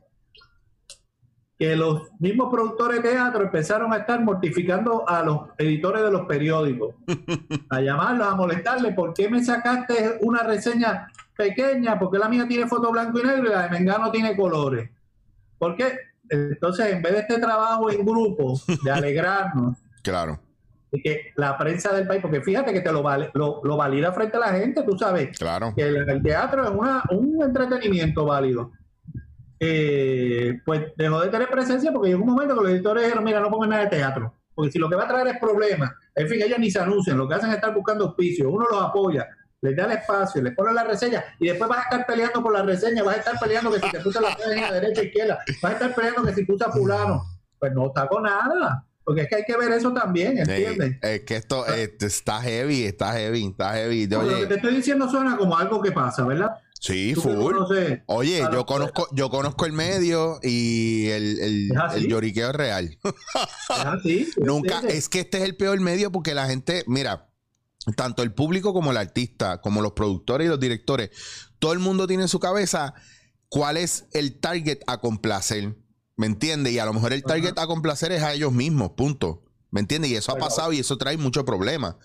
[1.58, 6.26] que los mismos productores de teatro empezaron a estar mortificando a los editores de los
[6.26, 6.96] periódicos,
[7.70, 11.98] a llamarlos, a molestarles, ¿por qué me sacaste una reseña pequeña?
[11.98, 14.90] ¿Por qué la mía tiene foto blanco y negro y la de Mengano tiene colores?
[15.58, 15.94] ¿Por qué?
[16.30, 20.40] Entonces, en vez de este trabajo en grupo, de alegrarnos, Claro.
[20.92, 24.12] de que la prensa del país, porque fíjate que te lo, vale, lo, lo valida
[24.12, 25.74] frente a la gente, tú sabes Claro.
[25.76, 28.72] que el, el teatro es una, un entretenimiento válido.
[29.60, 33.40] Eh, pues dejó de tener presencia porque llegó un momento que los editores dijeron, mira,
[33.40, 36.28] no pongan nada de teatro, porque si lo que va a traer es problemas, en
[36.28, 39.28] fin, ellos ni se anuncian, lo que hacen es estar buscando auspicios, uno los apoya,
[39.62, 42.54] les da el espacio, les pone la reseña y después vas a estar peleando por
[42.54, 45.40] la reseña, vas a estar peleando que si te puso la página derecha e izquierda,
[45.62, 47.24] vas a estar peleando que si puso a fulano,
[47.58, 50.98] pues no está con nada, porque es que hay que ver eso también, ¿entiendes?
[51.02, 54.08] Es que esto eh, está heavy, está heavy, está heavy.
[54.08, 56.52] Lo que te estoy diciendo suena como algo que pasa, ¿verdad?
[56.86, 57.54] Sí, full.
[58.08, 61.98] Oye, a los- yo conozco, yo conozco el medio y el, el, ¿Es así?
[62.00, 62.98] el lloriqueo es real.
[63.04, 63.16] Es
[63.70, 64.30] así.
[64.38, 67.30] Nunca, es que este es el peor medio porque la gente, mira,
[67.96, 71.12] tanto el público como el artista, como los productores y los directores,
[71.60, 72.94] todo el mundo tiene en su cabeza
[73.50, 75.76] cuál es el target a complacer.
[76.18, 76.72] ¿Me entiendes?
[76.74, 79.44] Y a lo mejor el target a complacer es a ellos mismos, punto.
[79.70, 80.12] ¿Me entiendes?
[80.12, 81.96] Y eso ha pasado y eso trae muchos problemas.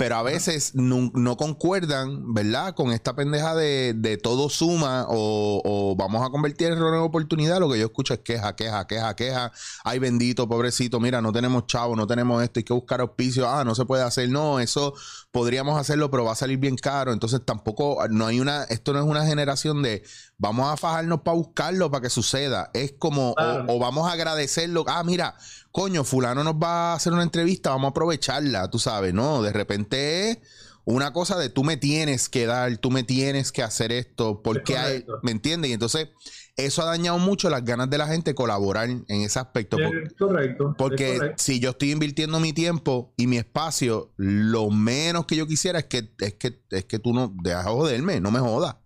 [0.00, 2.74] Pero a veces no, no concuerdan, ¿verdad?
[2.74, 7.60] Con esta pendeja de, de todo suma o, o vamos a convertir error en oportunidad.
[7.60, 9.52] Lo que yo escucho es queja, queja, queja, queja.
[9.84, 13.46] Ay, bendito, pobrecito, mira, no tenemos chavo, no tenemos esto, hay que buscar auspicio.
[13.46, 14.30] Ah, no se puede hacer.
[14.30, 14.94] No, eso
[15.32, 17.12] podríamos hacerlo, pero va a salir bien caro.
[17.12, 20.02] Entonces tampoco, no hay una, esto no es una generación de
[20.38, 22.70] vamos a fajarnos para buscarlo, para que suceda.
[22.72, 23.34] Es como,
[23.68, 24.86] o, vamos a agradecerlo.
[24.88, 25.36] Ah, mira,
[25.72, 29.42] coño, fulano nos va a hacer una entrevista, vamos a aprovecharla, tú sabes, ¿no?
[29.42, 30.40] De repente
[30.84, 34.76] una cosa de tú me tienes que dar, tú me tienes que hacer esto, porque
[34.78, 35.04] hay.
[35.22, 35.70] ¿me entiendes?
[35.70, 36.08] Y entonces
[36.56, 39.78] eso ha dañado mucho las ganas de la gente colaborar en ese aspecto.
[39.78, 40.70] Es por- correcto.
[40.70, 41.42] es porque correcto.
[41.42, 45.84] si yo estoy invirtiendo mi tiempo y mi espacio, lo menos que yo quisiera es
[45.84, 48.76] que, es que, es que tú no dejas de joderme, no me jodas.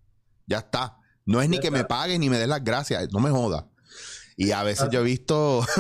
[0.47, 0.99] Ya está.
[1.25, 3.65] No es ni Ya que me pagues ni me des las gracias, no me jodas.
[4.37, 5.61] Y a veces yo he visto.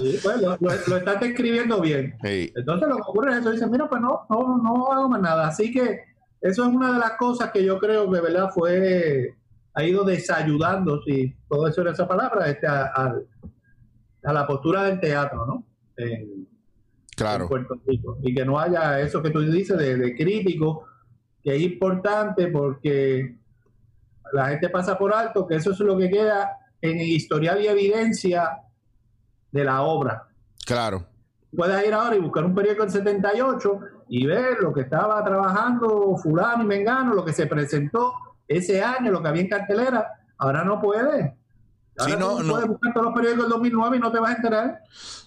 [0.00, 2.16] Sí, pues, lo, lo- lo estás describiendo bien.
[2.22, 5.20] Sí, Entonces lo que ocurre es eso, dicen, mira, pues no, no, no hago más
[5.20, 5.48] nada.
[5.48, 6.00] Así que
[6.40, 8.50] eso es una de las cosas que yo creo que, ¿verdad?
[8.54, 9.34] Fue,
[9.74, 13.14] ha ido desayudando, si puedo decir esa palabra, este, a,
[14.22, 15.64] la postura del teatro, ¿no?
[15.96, 16.48] En, en
[17.16, 17.48] claro.
[17.48, 18.18] Puerto Rico.
[18.22, 20.84] Y que no haya eso que tú dices de, de crítico,
[21.42, 23.38] que es importante porque
[24.32, 26.50] la gente pasa por alto, que eso es lo que queda
[26.86, 28.62] en el historial y evidencia
[29.50, 30.28] de la obra.
[30.64, 31.06] Claro.
[31.54, 36.16] Puedes ir ahora y buscar un periódico del 78 y ver lo que estaba trabajando
[36.22, 38.12] fulano y mengano, lo que se presentó
[38.46, 40.06] ese año, lo que había en cartelera.
[40.38, 41.32] Ahora no puedes.
[41.98, 42.52] Ahora Sí, no, tú no.
[42.54, 44.80] puedes buscar todos los periódicos del 2009 y no te vas a enterar.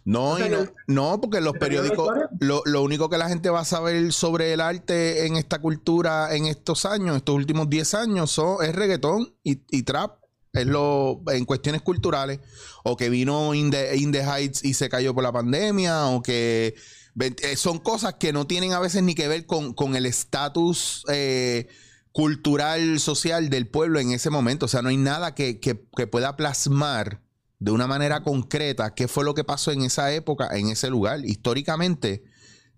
[0.06, 3.28] No, y no, no, porque los ¿te perdió la periódicos, lo, lo único que la
[3.28, 7.69] gente va a saber sobre el arte en esta cultura en estos años, estos últimos
[7.69, 10.19] 10 años, son, es reggaetón y, y trap.
[10.53, 12.39] Es lo en cuestiones culturales.
[12.83, 16.07] O que vino In the, In the Heights y se cayó por la pandemia.
[16.07, 16.75] O que
[17.19, 21.03] eh, son cosas que no tienen a veces ni que ver con, con el estatus
[21.09, 21.67] eh,
[22.12, 24.65] cultural, social del pueblo en ese momento.
[24.65, 27.21] O sea, no hay nada que, que- que pueda plasmar
[27.59, 31.23] de una manera concreta qué fue lo que pasó en esa época, en ese lugar.
[31.25, 32.23] Históricamente,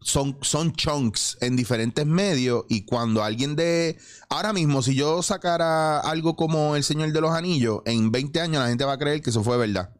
[0.01, 3.97] son, son chunks en diferentes medios y cuando alguien de...
[4.29, 8.63] Ahora mismo, si yo sacara algo como El Señor de los Anillos, en 20 años
[8.63, 9.93] la gente va a creer que eso fue verdad.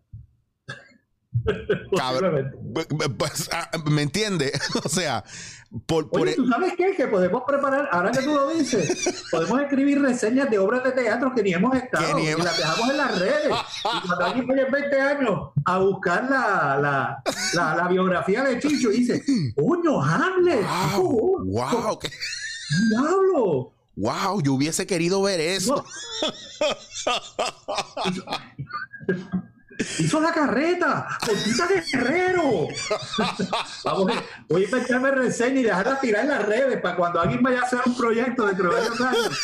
[1.96, 2.52] Cabrón.
[3.18, 4.52] Pues, ah, ¿Me entiendes?
[4.84, 5.24] o sea,
[5.86, 6.10] por...
[6.10, 6.94] por Oye, ¿tú sabes qué?
[6.96, 11.34] Que podemos preparar, ahora que tú lo dices, podemos escribir reseñas de obras de teatro
[11.34, 13.48] que ni hemos estado ni y las dejamos en las redes.
[13.52, 18.60] Y cuando alguien vaya en 20 años a buscar la, la, la, la biografía de
[18.60, 19.24] Chicho y dice,
[19.56, 20.62] ¡Coño, Hamlet!
[20.66, 22.12] wow, ¡Oh, wow, que-
[22.90, 23.74] ¡Diablo!
[23.96, 25.84] wow, yo hubiese querido ver eso.
[30.00, 32.68] Hizo la carreta, Cortita Guerrero.
[33.84, 37.42] Vamos, a- voy a inventarme reseña y dejarla tirar en las redes para cuando alguien
[37.42, 39.40] vaya a hacer un proyecto de varios años.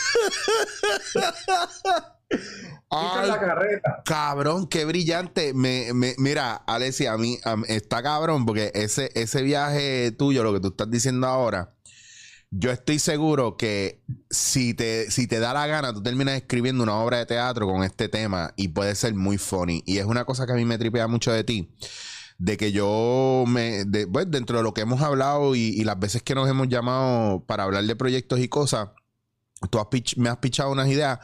[2.29, 4.01] Hizo Ay, la carreta.
[4.05, 5.53] Cabrón, qué brillante.
[5.53, 10.43] Me, me- mira, Alessia, a mí, a mí- está cabrón porque ese, ese viaje tuyo,
[10.43, 11.73] lo que tú estás diciendo ahora,
[12.49, 16.95] yo estoy seguro que si te, si te da la gana, tú terminas escribiendo una
[16.95, 19.83] obra de teatro con este tema y puede ser muy funny.
[19.85, 21.69] Y es una cosa que a mí me tripea mucho de ti.
[22.37, 26.35] De que yo me, pues, dentro de lo que hemos hablado y, las veces que
[26.35, 28.89] nos hemos llamado para hablar de proyectos y cosas,
[29.69, 31.19] tú has me has pichado unas ideas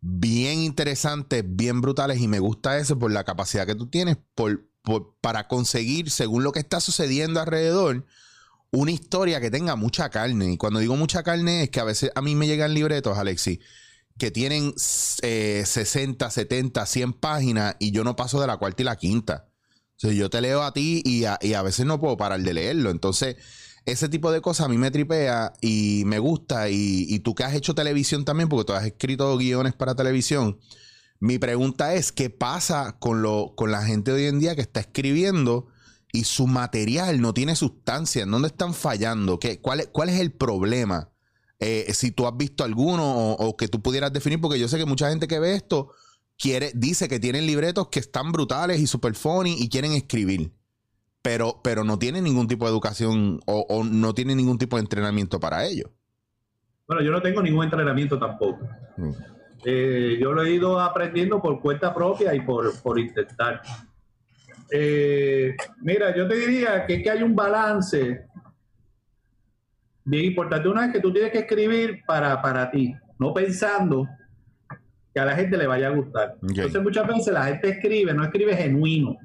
[0.00, 4.66] bien interesantes, bien brutales y me gusta eso por la capacidad que tú tienes por,
[4.82, 8.06] por- para conseguir, según lo que está sucediendo alrededor,
[8.70, 10.52] una historia que tenga mucha carne.
[10.52, 13.60] Y cuando digo mucha carne es que a veces a mí me llegan libretos, Alexi,
[14.18, 14.74] que tienen
[15.22, 19.48] eh, 60, 70, 100 páginas y yo no paso de la cuarta y la quinta.
[20.02, 22.54] O yo te leo a ti y a, y a veces no puedo parar de
[22.54, 22.90] leerlo.
[22.90, 23.36] Entonces,
[23.84, 26.68] ese tipo de cosas a mí me tripea y me gusta.
[26.68, 30.60] Y, y, tú que has hecho televisión también, porque tú has escrito guiones para televisión.
[31.20, 34.78] Mi pregunta es, ¿qué pasa con, lo, con la gente hoy en día que está
[34.80, 35.66] escribiendo
[36.12, 38.22] y su material no tiene sustancia?
[38.22, 39.38] ¿En dónde están fallando?
[39.38, 41.10] ¿Qué, cuál, es, ¿Cuál es el problema?
[41.60, 44.78] Eh, si tú has visto alguno o, o, que tú pudieras definir, porque yo sé
[44.78, 45.90] que mucha gente que ve esto
[46.38, 50.52] quiere, dice que tienen libretos que están brutales y super funny y quieren escribir
[51.22, 54.82] pero, pero no tiene ningún tipo de educación o, o, no tiene ningún tipo de
[54.82, 55.90] entrenamiento para ello.
[56.86, 58.66] Bueno, yo no tengo ningún entrenamiento tampoco.
[58.96, 59.10] Mm.
[59.64, 63.60] Eh, yo lo he ido aprendiendo por cuenta propia y por, por intentar.
[64.70, 68.26] Eh, mira, yo te diría que, que hay un balance
[70.04, 70.68] bien importante.
[70.68, 74.06] Una es que tú tienes que escribir para, para ti, no pensando
[75.14, 76.36] que a la gente le vaya a gustar.
[76.42, 76.56] Okay.
[76.56, 79.16] Entonces muchas veces la gente escribe, no escribe genuino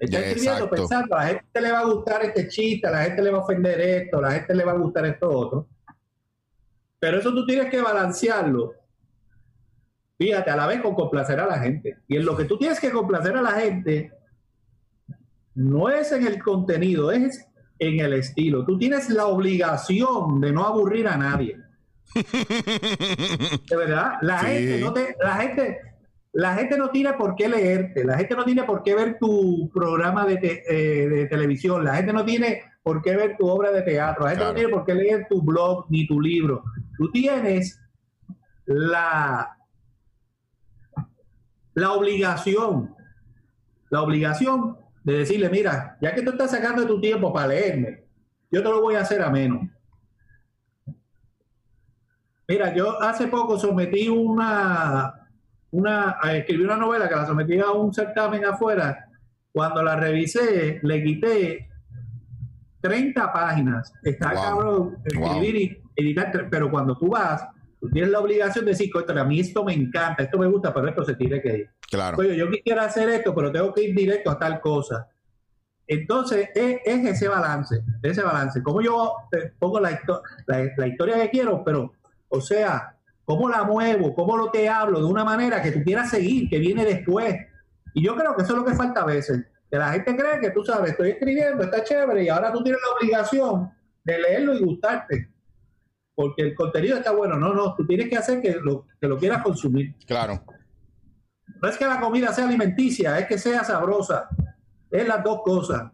[0.00, 0.76] Está escribiendo Exacto.
[0.76, 3.38] pensando, a la gente le va a gustar este chiste, a la gente le va
[3.38, 5.68] a ofender esto, a la gente le va a gustar esto otro.
[6.98, 8.72] Pero eso tú tienes que balancearlo.
[10.16, 11.98] Fíjate, a la vez con complacer a la gente.
[12.08, 14.10] Y en lo que tú tienes que complacer a la gente
[15.60, 17.46] no es en el contenido, es
[17.78, 18.64] en el estilo.
[18.64, 21.58] Tú tienes la obligación de no aburrir a nadie.
[22.14, 24.46] De verdad, la sí.
[24.46, 25.78] gente no te, la gente,
[26.32, 29.70] la gente no tiene por qué leerte, la gente no tiene por qué ver tu
[29.72, 33.70] programa de, te, eh, de televisión, la gente no tiene por qué ver tu obra
[33.70, 34.52] de teatro, la gente claro.
[34.52, 36.64] no tiene por qué leer tu blog ni tu libro.
[36.98, 37.78] Tú tienes
[38.64, 39.56] la,
[41.74, 42.94] la obligación,
[43.90, 48.04] la obligación de decirle, mira, ya que tú estás sacando tu tiempo para leerme,
[48.50, 49.68] yo te lo voy a hacer a menos.
[52.48, 55.28] Mira, yo hace poco sometí una,
[55.70, 59.06] una, escribí una novela que la sometí a un certamen afuera.
[59.52, 61.70] Cuando la revisé, le quité
[62.80, 63.92] 30 páginas.
[64.02, 64.42] Está wow.
[64.42, 65.92] cabrón escribir wow.
[65.96, 67.46] y editar, pero cuando tú vas,
[67.80, 70.88] tú tienes la obligación de decir, a mí esto me encanta, esto me gusta, pero
[70.88, 71.70] esto se tiene que ir.
[71.90, 72.18] Claro.
[72.18, 75.08] Oye, yo quisiera hacer esto, pero tengo que ir directo a tal cosa.
[75.86, 78.62] Entonces, es, es ese balance, ese balance.
[78.62, 79.14] Como yo
[79.58, 80.00] pongo la,
[80.46, 81.92] la, la historia que quiero, pero,
[82.28, 86.10] o sea, cómo la muevo, cómo lo te hablo de una manera que tú quieras
[86.10, 87.34] seguir, que viene después.
[87.94, 89.46] Y yo creo que eso es lo que falta a veces.
[89.70, 92.80] Que la gente cree que tú sabes, estoy escribiendo, está chévere, y ahora tú tienes
[92.84, 93.70] la obligación
[94.04, 95.28] de leerlo y gustarte.
[96.20, 97.38] Porque el contenido está bueno.
[97.38, 99.94] No, no, tú tienes que hacer que lo, que lo quieras consumir.
[100.06, 100.44] Claro.
[101.62, 104.28] No es que la comida sea alimenticia, es que sea sabrosa.
[104.90, 105.90] Es las dos cosas.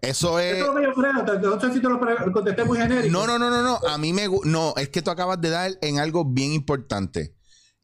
[0.00, 0.56] Eso es.
[0.56, 1.12] Eso es lo creo.
[1.38, 2.00] No sé si te lo
[2.32, 3.12] contesté muy genérico.
[3.12, 3.76] No, no, no, no, no.
[3.86, 4.26] A mí me.
[4.44, 7.34] No, es que tú acabas de dar en algo bien importante.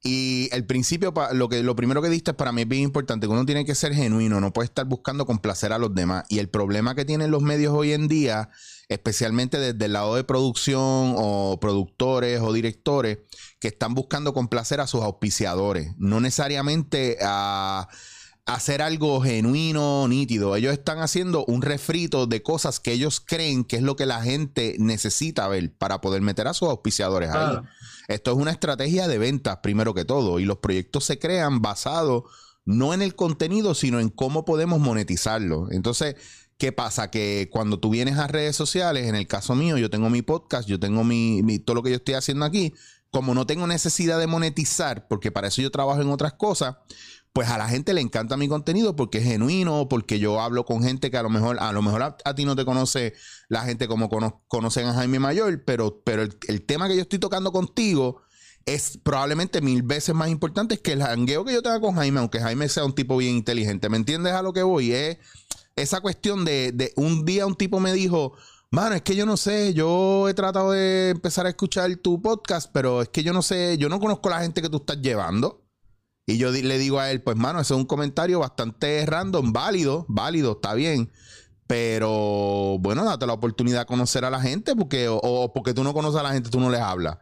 [0.03, 3.33] Y el principio, lo, que, lo primero que diste para mí es bien importante, que
[3.33, 6.25] uno tiene que ser genuino, no puede estar buscando complacer a los demás.
[6.31, 8.49] Y el problema que tienen los medios hoy en día,
[8.89, 13.19] especialmente desde el lado de producción o productores o directores,
[13.61, 17.89] que están buscando complacer a sus auspiciadores, no necesariamente a
[18.49, 20.57] hacer algo genuino, nítido.
[20.57, 24.23] Ellos están haciendo un refrito de cosas que ellos creen que es lo que la
[24.23, 27.57] gente necesita ver para poder meter a sus auspiciadores ahí.
[27.57, 27.65] Ah.
[28.09, 32.25] Esto es una estrategia de ventas, primero que todo, y los proyectos se crean basados
[32.65, 35.69] no en el contenido, sino en cómo podemos monetizarlo.
[35.71, 36.17] Entonces,
[36.59, 37.11] ¿qué pasa?
[37.11, 40.69] Que cuando tú vienes a redes sociales, en el caso mío, yo tengo mi podcast,
[40.69, 42.75] yo tengo mi, todo lo que yo estoy haciendo aquí,
[43.11, 46.77] como no tengo necesidad de monetizar, porque para eso yo trabajo en otras cosas,
[47.33, 50.83] pues a la gente le encanta mi contenido porque es genuino, porque yo hablo con
[50.83, 53.15] gente que a lo mejor, a lo mejor a, a ti no te conoce
[53.49, 57.03] la gente como cono, conocen a Jaime Mayor, pero, pero el, el, tema que yo
[57.03, 58.23] estoy tocando contigo
[58.67, 62.41] es probablemente mil veces más importante que el jangueo que yo tenga con Jaime, aunque
[62.41, 63.89] Jaime sea un tipo bien inteligente.
[63.89, 64.93] ¿Me entiendes a lo que voy?
[64.93, 65.19] Es
[65.83, 68.35] esa cuestión de, de un día un tipo me dijo,
[68.71, 72.71] Mano, es que yo no sé, yo he tratado de empezar a escuchar tu podcast,
[72.71, 75.65] pero es que yo no sé, yo no conozco la gente que tú estás llevando.
[76.27, 80.05] Y yo le digo a él, pues mano, ese es un comentario bastante random, válido,
[80.09, 81.11] válido, está bien.
[81.67, 85.83] Pero bueno, date la oportunidad de conocer a la gente, porque, o, o porque tú
[85.83, 87.17] no conoces a la gente, tú no les hablas.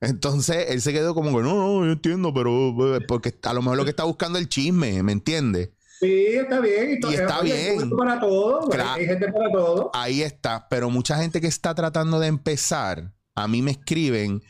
[0.00, 3.60] Entonces él se quedó como que no, no, yo entiendo, pero eh, porque a lo
[3.60, 5.70] mejor lo que está buscando es el chisme, ¿me entiendes?
[6.00, 6.98] Sí, está bien.
[7.02, 7.90] Y, y está bien.
[7.90, 9.90] Para todo, claro, hay gente para todo.
[9.94, 10.68] Ahí está.
[10.68, 14.42] Pero mucha gente que está tratando de empezar, a mí me escriben,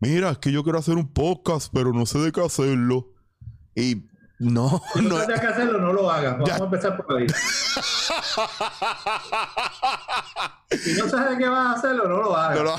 [0.00, 3.12] mira, es que yo quiero hacer un podcast, pero no sé de qué hacerlo.
[3.74, 4.06] Y
[4.38, 5.26] No, Si no no.
[5.26, 6.32] que hacerlo, no lo hagas.
[6.34, 6.56] Vamos Ya.
[6.56, 7.26] a empezar por ahí.
[10.78, 12.56] Si no sabes qué vas a hacerlo, no lo hagas.
[12.58, 12.76] no lo-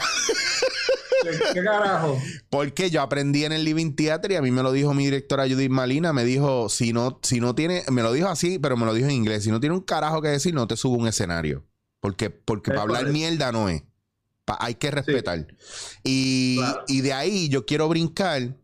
[1.53, 2.21] ¿Qué, carajo?
[2.49, 5.47] Porque yo aprendí en el Living Theater y a mí me lo dijo mi directora
[5.47, 6.13] Judith Malina.
[6.13, 9.07] Me dijo, si no, si no tiene, me lo dijo así, pero me lo dijo
[9.07, 9.43] en inglés.
[9.43, 11.65] Si no tiene un carajo que decir, no te subo un escenario.
[11.99, 13.81] Porque, porque para hablar mierda no es.
[14.45, 15.47] Pa- hay que respetar.
[16.03, 16.83] Y, Claro.
[16.87, 18.55] y de ahí yo quiero brincar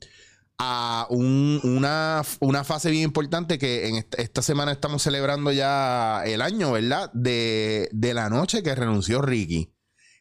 [0.59, 6.23] a un- una, una fase bien importante que en esta, esta semana estamos celebrando ya
[6.25, 7.11] el año, ¿verdad?
[7.13, 9.69] De, de la noche que renunció Ricky.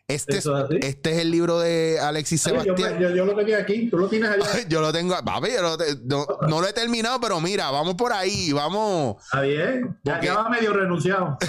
[0.08, 0.46] Este, es,
[0.80, 2.98] este es el libro de Alexis yo, Sebastián.
[3.00, 4.44] yo- yo lo tenía aquí, tú lo tienes allá.
[4.68, 7.94] Yo lo tengo, papi, yo lo te- no, no lo he terminado, pero mira, vamos
[7.94, 9.22] por ahí, vamos.
[9.24, 9.98] Está bien.
[10.04, 11.38] Ya, Porque- ya va medio renunciado.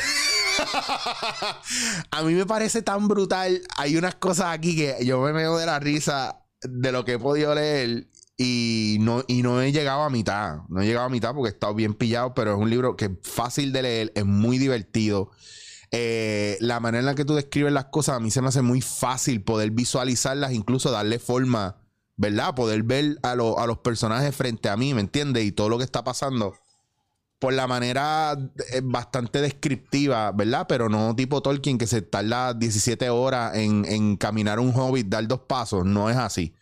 [2.12, 3.62] A mí me parece tan brutal.
[3.78, 7.19] Hay unas cosas aquí que yo me meo de la risa de lo que he
[7.19, 10.60] podido leer y no, y no he llegado a mitad.
[10.69, 13.06] No he llegado a mitad porque he estado bien pillado, pero es un libro que
[13.06, 15.32] es fácil de leer, es muy divertido.
[15.91, 18.63] Eh, la manera en la que tú describes las cosas a mí se me hace
[18.63, 21.78] muy fácil poder visualizarlas, incluso darle forma,
[22.17, 22.56] ¿verdad?
[22.56, 25.46] Poder ver a, lo- a los personajes frente a mí, ¿me entiendes?
[25.46, 26.56] Y todo lo que está pasando
[27.39, 28.38] por la manera
[28.72, 30.65] eh, bastante descriptiva, ¿verdad?
[30.67, 35.28] Pero no tipo Tolkien que se tarda 17 horas en, en caminar un hobbit, dar
[35.28, 35.86] dos pasos.
[35.86, 36.56] No es así.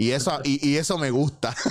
[0.00, 1.54] Y eso, y, y eso me gusta.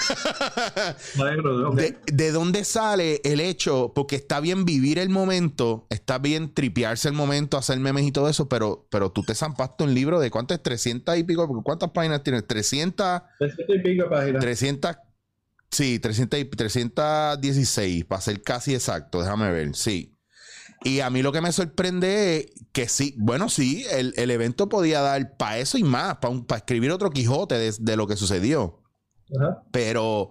[1.15, 3.91] Bueno, de, de dónde sale el hecho?
[3.95, 8.29] Porque está bien vivir el momento, está bien tripearse el momento, hacer memes y todo
[8.29, 12.21] eso, pero, pero tú te zampaste un libro de cuántas, 300 y pico, ¿cuántas páginas
[12.23, 12.45] tienes?
[12.45, 14.41] 300, 300 y pico páginas.
[14.41, 14.95] 300,
[15.71, 20.15] sí, 300 y- 316, para ser casi exacto, déjame ver, sí.
[20.83, 24.69] Y a mí lo que me sorprende es que sí, bueno, sí, el, el evento
[24.69, 28.81] podía dar para eso y más, para escribir otro Quijote de, de lo que sucedió.
[29.37, 29.61] Ajá.
[29.71, 30.29] Pero,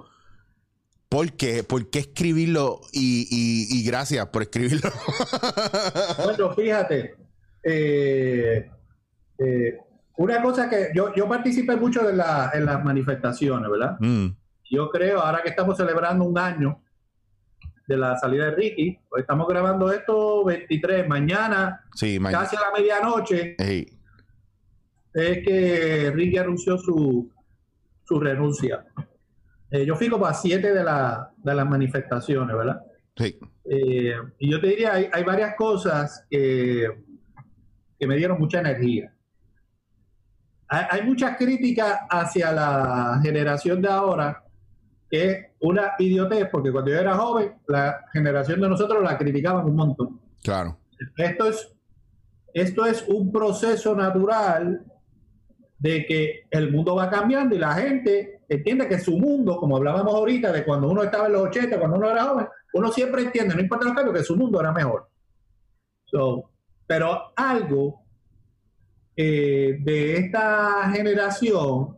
[1.08, 1.62] ¿por qué?
[1.64, 2.80] ¿Por qué escribirlo?
[2.92, 4.90] Y, y- y gracias por escribirlo.
[6.24, 7.14] Bueno, fíjate,
[7.62, 8.70] eh,
[9.38, 9.78] eh,
[10.16, 13.96] una cosa que yo, yo participé mucho de la- en las manifestaciones, ¿verdad?
[14.00, 14.28] Mm,
[14.70, 16.82] Yo creo, ahora que estamos celebrando un año
[17.88, 22.78] de la salida de Ricky, pues estamos grabando esto 23, mañana, sí, casi a la
[22.78, 23.88] medianoche, Ey,
[25.14, 27.32] es que Ricky anunció su,
[28.04, 28.84] su renuncia.
[29.70, 32.80] Eh, yo fui como a siete de, la- de las manifestaciones, ¿verdad?
[33.16, 36.88] sí, Eh, y yo te diría, hay, hay varias cosas que,
[37.98, 39.12] que me dieron mucha energía.
[40.68, 44.42] Hay, hay muchas críticas hacia la generación de ahora,
[45.10, 49.66] que es una idiotez, porque cuando yo era joven, la generación de nosotros la criticaban
[49.66, 50.20] un montón.
[50.42, 50.78] claro.
[51.16, 51.72] Esto es,
[52.52, 54.84] esto es un proceso natural
[55.78, 60.12] de que el mundo va cambiando y la gente entiende que su mundo, como hablábamos
[60.12, 63.54] ahorita de cuando uno estaba en los 80, cuando uno era joven, uno siempre entiende,
[63.54, 65.08] no importa los cambios, que su mundo era mejor.
[66.04, 66.50] So,
[66.86, 68.02] pero algo
[69.14, 71.97] eh, de esta generación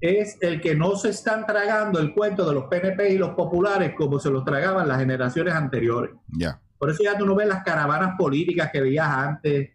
[0.00, 3.92] es el que no se están tragando el cuento de los PNP y los populares
[3.96, 6.12] como se los tragaban las generaciones anteriores.
[6.28, 6.60] Ya.
[6.78, 9.70] Por eso ya tú no ves las caravanas políticas que veías antes.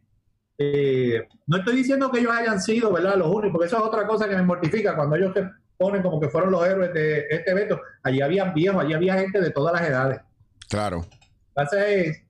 [0.58, 3.16] Eh, no estoy diciendo que ellos hayan sido, ¿verdad?
[3.18, 6.20] Los únicos, porque eso es otra cosa que me mortifica cuando ellos se ponen como
[6.20, 7.80] que fueron los héroes de este evento.
[8.02, 10.22] Allí habían viejos, allí había gente de todas las edades.
[10.68, 10.98] Claro.
[10.98, 12.24] Lo que pasa es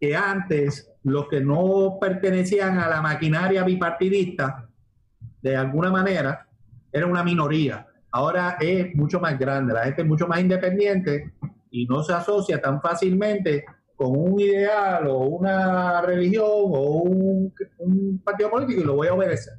[0.00, 4.68] que antes los que no pertenecían a la maquinaria bipartidista,
[5.42, 6.47] de alguna manera,
[6.92, 7.86] era una minoría.
[8.10, 11.32] Ahora es mucho más grande, la gente es mucho más independiente
[11.70, 18.18] y no se asocia tan fácilmente con un ideal o una religión o un, un
[18.24, 19.54] partido político y lo voy a obedecer.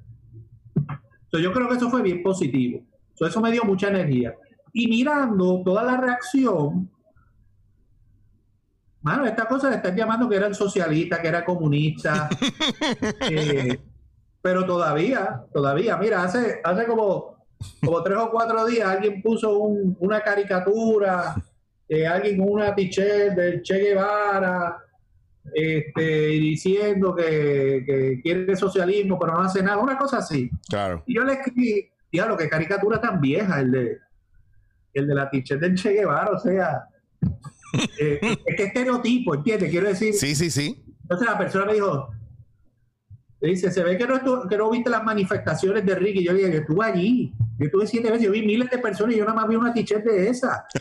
[0.75, 2.83] Entonces, yo creo que eso fue bien positivo.
[3.13, 4.33] So, eso me dio mucha energía.
[4.73, 6.89] Y mirando toda la reacción,
[9.01, 12.29] mano, esta cosa le están llamando que era el socialista, que era comunista.
[13.29, 13.77] eh,
[14.41, 17.37] pero todavía, todavía, mira, hace, hace como,
[17.83, 21.35] como tres o cuatro días alguien puso un- una caricatura,
[21.87, 24.77] eh, alguien con una t-shirt del Che Guevara,
[25.53, 30.49] este, diciendo que, que quiere socialismo, pero no hace nada, una cosa así.
[30.69, 31.03] Claro.
[31.07, 33.97] Y yo le escribí, diablo, qué caricatura tan vieja el de,
[34.93, 36.83] el de la t-shirt del Che Guevara, o sea,
[37.99, 39.69] eh, es que estereotipo, ¿entiendes?
[39.69, 40.83] Quiero decir, Sí, sí, sí.
[41.01, 42.09] entonces la persona me dijo,
[43.41, 46.23] le dice, se ve que no, que no viste las manifestaciones de Ricky.
[46.23, 49.15] Yo le dije, yo estuve allí, yo estuve siete veces, yo vi miles de personas
[49.15, 50.65] y yo nada más vi una t-shirt de esa.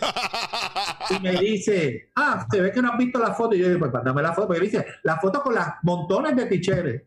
[1.10, 3.54] Y me dice, ah, se ve que no has visto la foto.
[3.54, 4.48] Y yo digo, pues mándame la foto.
[4.48, 7.02] Porque dice, la foto con las montones de t-shirts.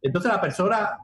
[0.00, 0.96] Entonces la persona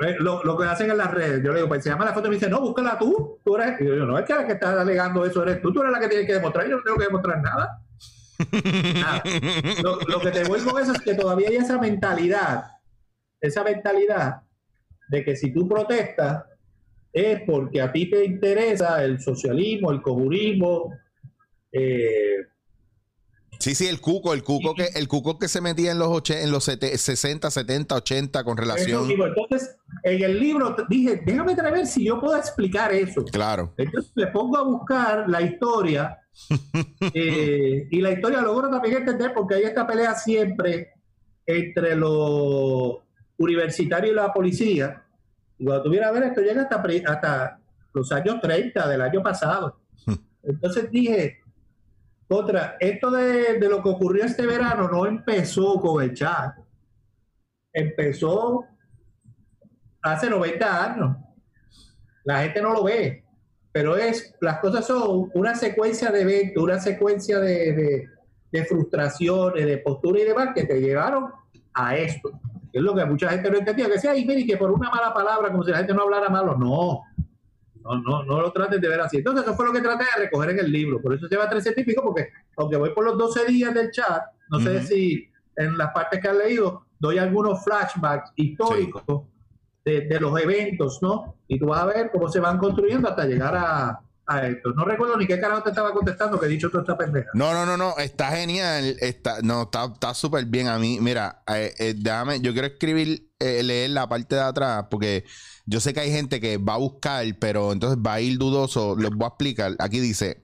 [0.00, 1.42] eh, lo, lo que hacen en las redes.
[1.42, 3.40] Yo le digo, pues se llama la foto y me dice, no, búscala tú.
[3.44, 5.72] tú eres, y yo digo, no, es que la que estás alegando eso eres tú,
[5.72, 7.80] tú eres la que tienes que demostrar, yo no tengo que demostrar nada.
[8.94, 9.22] Nada.
[9.80, 12.64] Lo, lo que te voy con eso es que todavía hay esa mentalidad,
[13.46, 14.42] esa mentalidad
[15.08, 16.44] de que si tú protestas
[17.12, 20.92] es porque a ti te interesa el socialismo, el comunismo,
[21.72, 22.36] eh,
[23.60, 26.34] Sí, sí, el cuco, el cuco que el cuco que se metía en los och-
[26.42, 29.08] en los sete- 60, 70, 80 con eso relación.
[29.08, 29.24] mismo.
[29.26, 33.24] Entonces, en el libro dije, déjame ver si yo puedo explicar eso.
[33.24, 33.72] Claro.
[33.78, 36.18] Entonces le pongo a buscar la historia
[37.14, 40.90] eh, y la historia logro también entender porque hay esta pelea siempre
[41.46, 42.98] entre los
[43.38, 45.02] universitarios y la policía.
[45.56, 46.82] Cuando tuviera a ver esto llega hasta,
[47.12, 47.60] hasta
[47.92, 49.80] los años 30 del año pasado.
[50.42, 51.40] Entonces dije,
[52.28, 56.54] otra, esto de, de lo que ocurrió este verano no empezó con el chat.
[57.72, 58.66] Empezó
[60.02, 61.16] hace 90 años.
[62.24, 63.24] La gente no lo ve,
[63.72, 68.08] pero es, las cosas son una secuencia de eventos, una secuencia de, de,
[68.50, 71.30] de frustraciones, de postura y demás que te llevaron
[71.74, 72.30] a esto.
[72.74, 75.48] Es lo que mucha gente no entendía, que ay, mire, que por una mala palabra,
[75.52, 76.56] como si la gente no hablara malo.
[76.56, 77.02] No,
[77.84, 79.18] no, no, no lo traten de ver así.
[79.18, 81.00] Entonces, eso fue lo que traté de recoger en el libro.
[81.00, 84.24] Por eso lleva 13 y pico, porque aunque voy por los 12 días del chat,
[84.50, 89.04] no sé si en las partes que han leído doy algunos flashbacks históricos
[89.84, 91.36] de, de los eventos, ¿no?
[91.46, 94.72] Y tú vas a ver cómo se van construyendo hasta llegar a, a esto.
[94.72, 97.30] No recuerdo ni qué carajo te estaba contestando que he dicho toda esta pendeja.
[97.34, 100.98] No, no, no, no, está genial, está, no, está, está súper bien a mí.
[101.00, 101.94] Mira, eh, eh,
[102.40, 105.24] yo quiero escribir, eh, leer la parte de atrás, porque
[105.66, 108.96] yo sé que hay gente que va a buscar, pero entonces va a ir dudoso.
[108.96, 109.76] Les voy a explicar.
[109.78, 110.42] Aquí dice: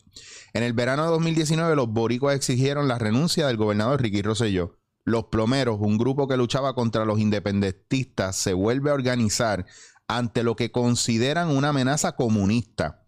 [0.52, 4.76] En el verano de 2019, los boricuas exigieron la renuncia del gobernador Ricky Rosselló.
[5.04, 9.66] Los plomeros, un grupo que luchaba contra los independentistas, se vuelve a organizar
[10.10, 13.04] ante lo que consideran una amenaza comunista.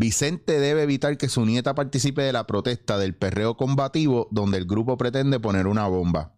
[0.00, 4.64] Vicente debe evitar que su nieta participe de la protesta del perreo combativo donde el
[4.64, 6.36] grupo pretende poner una bomba.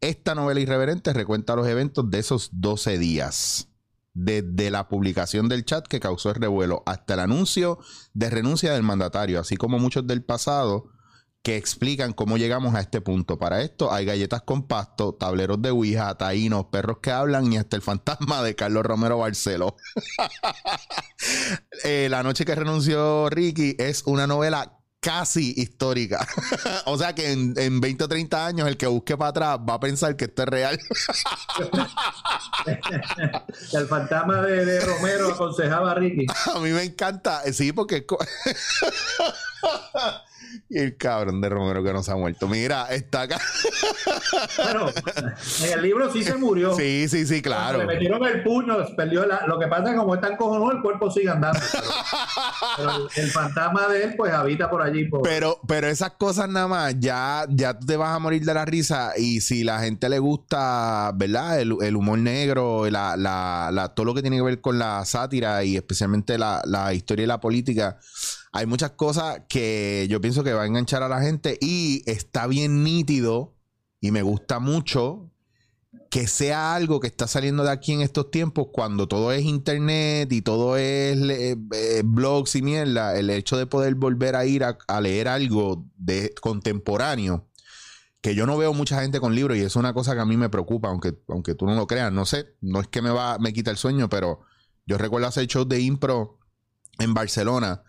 [0.00, 3.68] Esta novela irreverente recuenta los eventos de esos 12 días.
[4.14, 7.78] Desde la publicación del chat que causó el revuelo hasta el anuncio
[8.14, 10.86] de renuncia del mandatario, así como muchos del pasado
[11.44, 13.38] que explican cómo llegamos a este punto.
[13.38, 17.76] Para esto hay galletas con pasto, tableros de Ouija, taínos, perros que hablan y hasta
[17.76, 19.76] el fantasma de Carlos Romero Barceló.
[21.84, 26.26] Eh, la noche que renunció Ricky es una novela casi histórica.
[26.86, 29.74] o sea que en, en 20 o 30 años el que busque para atrás va
[29.74, 30.78] a pensar que esto es real.
[33.72, 36.26] El fantasma de, de Romero aconsejaba a Ricky.
[36.54, 37.42] a mí me encanta.
[37.44, 38.06] eh, Sí, porque...
[40.68, 42.48] y el cabrón de Romero que no se ha muerto.
[42.48, 43.40] Mira, está acá.
[44.56, 44.86] Bueno,
[45.64, 46.74] en el libro sí se murió.
[46.74, 47.78] Sí, sí, sí, claro.
[47.78, 50.82] Le metieron el puño, perdió la- lo que pasa es que como está encojonado, el
[50.82, 51.58] cuerpo sigue andando.
[51.72, 51.84] Pero,
[52.76, 55.06] pero el, el fantasma de él, pues habita por allí.
[55.06, 58.64] Por, Pero, pero esas cosas nada más, ya, ya te vas a morir de la
[58.64, 59.12] risa.
[59.16, 61.60] Y si la gente le gusta, ¿verdad?
[61.60, 65.04] El, el humor negro, la, la, la- todo lo que tiene que ver con la
[65.04, 67.98] sátira y especialmente la, la historia y la política,
[68.54, 71.58] hay muchas cosas que yo pienso que va a enganchar a la gente.
[71.60, 73.56] Y está bien nítido
[74.00, 75.32] y me gusta mucho
[76.08, 80.32] que sea algo que está saliendo de aquí en estos tiempos, cuando todo es internet
[80.32, 84.62] y todo es eh, eh, blogs y mierda, el hecho de poder volver a ir
[84.62, 87.48] a, leer algo de contemporáneo,
[88.20, 90.36] que yo no veo mucha gente con libros y es una cosa que a mí
[90.36, 93.38] me preocupa, aunque, aunque tú no lo creas, no sé, no es que me va,
[93.40, 94.42] me quita el sueño, pero
[94.86, 96.38] yo recuerdo hacer shows de impro
[97.00, 97.82] en Barcelona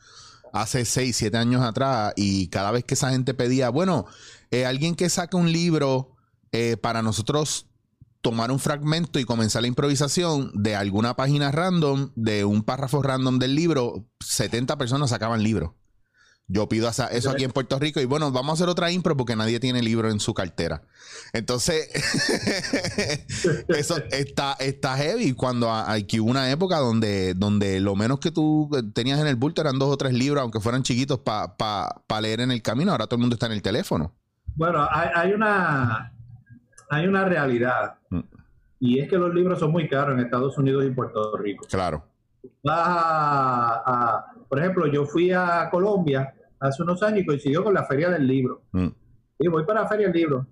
[0.55, 4.05] hace 6, 7 años atrás y cada vez que esa gente pedía, bueno,
[4.51, 6.15] eh, alguien que saque un libro
[6.53, 7.67] eh, para nosotros
[8.21, 13.37] tomar un fragmento y comenzar la improvisación de alguna página random, de un párrafo random
[13.37, 15.75] del libro, 70 personas sacaban libro.
[16.47, 19.35] Yo pido eso aquí en Puerto Rico y bueno, vamos a hacer otra impro porque
[19.35, 20.83] nadie tiene libro en su cartera.
[21.33, 21.89] Entonces,
[23.67, 28.69] eso está, está heavy cuando aquí hubo una época donde, donde lo menos que tú
[28.93, 32.51] tenías en el bulto eran dos o tres libros, aunque fueran chiquitos, para leer en
[32.51, 32.91] el camino.
[32.91, 34.13] Ahora todo el mundo está en el teléfono.
[34.55, 36.11] Bueno, hay, hay una
[36.89, 38.19] hay una realidad Mm.
[38.79, 41.65] y es que los libros son muy caros en Estados Unidos y Puerto Rico.
[41.69, 42.05] Claro.
[42.63, 47.73] Vas a, a- por ejemplo, yo fui a Colombia hace unos años y coincidió con
[47.73, 48.63] la Feria del Libro.
[48.71, 48.87] Mm.
[49.39, 50.47] Y voy para la Feria del Libro.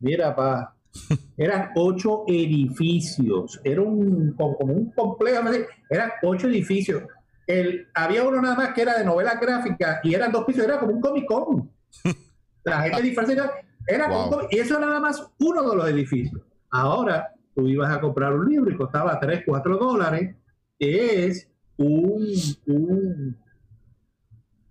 [0.00, 0.74] Mira, pa,
[1.36, 5.42] eran ocho edificios, era un como un complejo,
[5.90, 7.02] eran ocho edificios.
[7.46, 10.78] El, había uno nada más que era de novela gráfica y eran dos pisos, era
[10.78, 11.70] como un Comic Con.
[12.64, 13.52] La gente disfrazada,
[13.86, 16.40] era como un y eso era nada más uno de los edificios.
[16.70, 20.34] Ahora, tú ibas a comprar un libro y costaba 3, 4 dólares,
[20.78, 22.26] es un,
[22.66, 23.36] un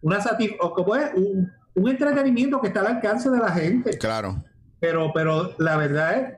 [0.02, 0.20] una
[0.60, 3.98] o como es un, un entretenimiento que está al alcance de la gente.
[3.98, 4.44] Claro.
[4.80, 6.38] Pero, pero la verdad es,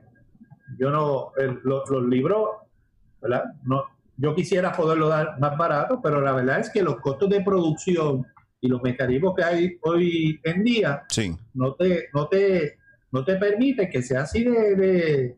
[0.79, 2.47] yo no, el- los, los libros,
[3.21, 3.43] ¿verdad?
[3.63, 3.83] No,
[4.17, 8.25] yo quisiera poderlo dar más barato, pero la verdad es que los costos de producción
[8.61, 11.35] y los mecanismos que hay hoy en día Sí.
[11.55, 12.77] no te, no te,
[13.11, 15.37] no te permite que sea así de, de,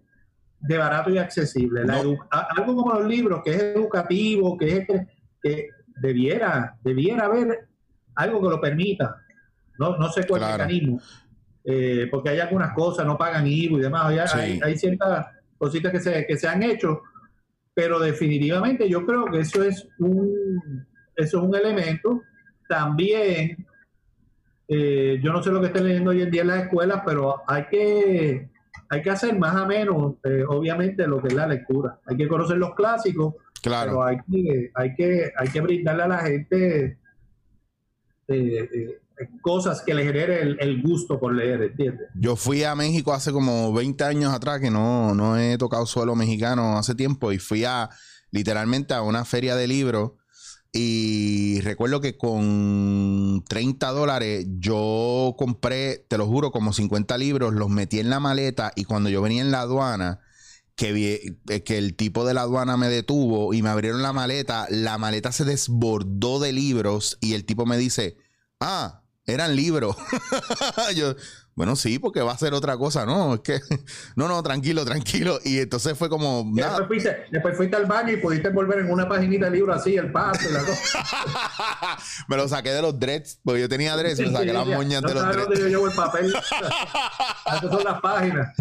[0.60, 1.84] de barato y accesible.
[1.86, 2.18] La No.
[2.32, 5.08] algo como los libros, que es educativo, que es que,
[5.42, 5.70] que
[6.02, 7.68] debiera, debiera haber
[8.16, 9.18] algo que lo permita.
[9.80, 10.64] No, no sé cuál Claro.
[10.64, 11.00] mecanismo.
[11.64, 14.06] Eh, porque hay algunas cosas, no pagan IVA y demás.
[14.06, 14.40] Hay, Sí.
[14.40, 15.28] hay, hay ciertas
[15.58, 17.02] cositas que se, que se han hecho,
[17.74, 20.86] pero definitivamente yo creo que eso es un,
[21.16, 22.22] eso es un elemento.
[22.68, 23.66] También
[24.68, 27.42] eh, yo no sé lo que estén leyendo hoy en día en las escuelas, pero
[27.48, 28.50] hay que,
[28.90, 32.00] hay que hacer más o menos, eh, obviamente, lo que es la lectura.
[32.06, 33.92] Hay que conocer los clásicos, Claro.
[33.92, 36.98] pero hay que, hay que, hay que brindarle a la gente
[38.28, 39.02] eh, eh,
[39.42, 42.08] cosas que le genere el, el gusto por leer, ¿entiendes?
[42.14, 46.16] Yo fui a México hace como 20 años atrás, que no, no he tocado suelo
[46.16, 47.90] mexicano hace tiempo, y fui a
[48.32, 50.12] literalmente a una feria de libros.
[50.80, 57.70] Y recuerdo que con 30 dólares yo compré, te lo juro, como 50 libros, los
[57.70, 60.20] metí en la maleta y cuando yo venía en la aduana,
[60.76, 64.68] que, eh, que el tipo de la aduana me detuvo y me abrieron la maleta,
[64.70, 68.18] la maleta se desbordó de libros y el tipo me dice,
[68.60, 69.96] ah, eran libros.
[70.96, 71.16] yo,
[71.58, 73.34] bueno, sí, porque va a ser otra cosa, ¿no?
[73.34, 73.60] Es que,
[74.16, 75.40] no, no, tranquilo, tranquilo.
[75.44, 78.92] Y entonces fue como, nada, Después, fuiste, después fuiste al baño y pudiste volver en
[78.92, 81.04] una paginita de libro así, el paso y la cosa.
[82.28, 85.08] me lo saqué de los dreads, porque yo tenía dreads, me saqué las moñas no
[85.10, 85.60] de los dreads.
[85.60, 86.28] yo llevo el papel.
[87.48, 88.54] Esas son las páginas.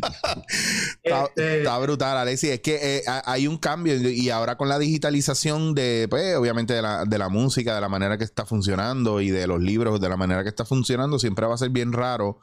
[1.03, 2.49] Está, Este, está brutal, Alexi.
[2.49, 6.73] Es que eh, ha- hay un cambio y ahora con la digitalización de, pues, obviamente
[6.73, 10.01] de la, de la música, de la manera que está funcionando y de los libros,
[10.01, 12.41] de la manera que está funcionando, siempre va a ser bien raro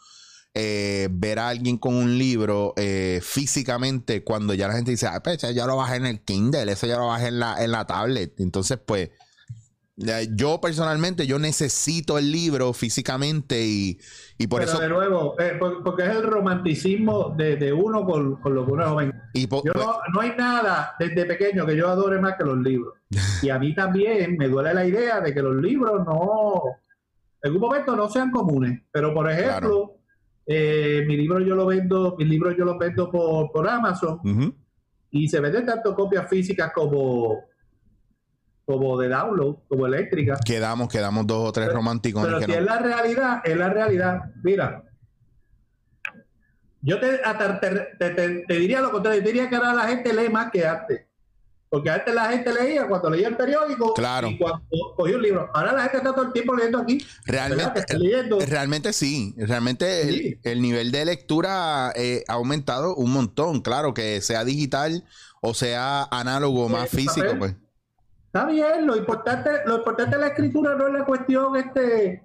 [0.56, 5.22] eh, ver a alguien con un libro eh, físicamente cuando ya la gente dice, ah,
[5.24, 7.86] pues ya lo bajé en el Kindle, eso ya lo bajé en la, en la
[7.88, 8.40] tablet.
[8.40, 9.10] Entonces, pues,
[10.36, 14.00] yo personalmente, yo necesito el libro físicamente y,
[14.40, 14.82] y por pero eso...
[14.82, 18.72] de nuevo, eh, por- porque es el romanticismo de, de uno con, con lo que
[18.72, 19.14] uno es joven.
[19.34, 22.58] y po- Yo no, no hay nada desde pequeño que yo adore más que los
[22.58, 22.96] libros.
[23.44, 26.64] Y a mí también me duele la idea de que los libros no,
[27.44, 28.82] en algún momento no sean comunes.
[28.92, 29.98] Pero por ejemplo,
[30.46, 34.20] eh, mi libro yo lo vendo, mis libros yo los vendo por, por Amazon
[35.12, 37.44] y se venden tanto copias físicas como,
[38.66, 40.40] como de download, como eléctricas.
[40.46, 42.26] Quedamos, quedamos dos o tres Pero- románticos.
[42.26, 44.22] Pero que si no- es la realidad, es la realidad.
[44.44, 44.84] Mira,
[46.82, 50.30] yo te, hasta te- te diría lo contrario, te diría que ahora la gente lee
[50.30, 51.06] más que antes.
[51.74, 54.28] Porque antes la gente leía cuando leía el periódico Claro.
[54.28, 54.62] y cuando
[54.96, 55.50] cogía un libro.
[55.56, 57.04] Ahora la gente está todo el tiempo leyendo aquí.
[57.26, 58.38] Realmente, leyendo.
[58.46, 59.34] realmente sí.
[59.40, 60.40] Realmente Sí.
[60.44, 63.62] el, el nivel de lectura eh, ha aumentado un montón.
[63.62, 65.04] Claro, que sea digital
[65.42, 67.40] o sea análogo, más Eh, físico, papel.
[67.40, 67.56] pues.
[68.28, 72.22] Está bien, lo importante, lo importante de la escritura no es la cuestión este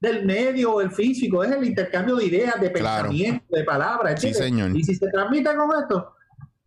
[0.00, 3.04] del medio o el físico, es el intercambio de ideas, de Claro.
[3.10, 4.20] pensamientos, de palabras.
[4.20, 4.76] Sí, señor.
[4.76, 6.14] Y si se transmite con esto,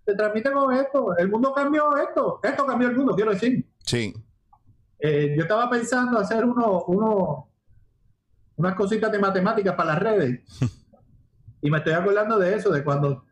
[0.05, 1.15] se transmite con esto.
[1.17, 3.67] El mundo cambió esto, esto cambió el mundo, quiero decir.
[3.85, 4.13] Sí.
[4.99, 7.49] Eh, yo estaba pensando hacer uno, uno,
[8.55, 10.41] unas cositas de matemáticas para las redes.
[11.61, 13.25] y me estoy acordando de eso, de cuando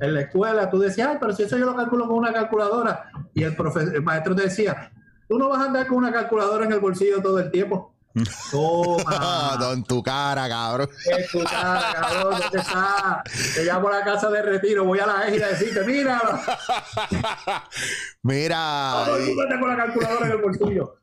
[0.00, 3.10] en la escuela tú decías, ay, pero si eso yo lo calculo con una calculadora.
[3.32, 4.92] Y el, profe- el maestro te decía,
[5.28, 7.93] tú no vas a andar con una calculadora en el bolsillo todo el tiempo.
[8.50, 9.58] Toma.
[9.72, 10.88] en tu cara, cabrón.
[11.06, 13.24] en tu cara, cabrón, ¿dónde está?
[13.54, 16.20] Te llamo a la casa de retiro, voy a la eje y a decirte, mira,
[18.22, 19.04] Mira.
[19.60, 20.96] con la calculadora en el mundo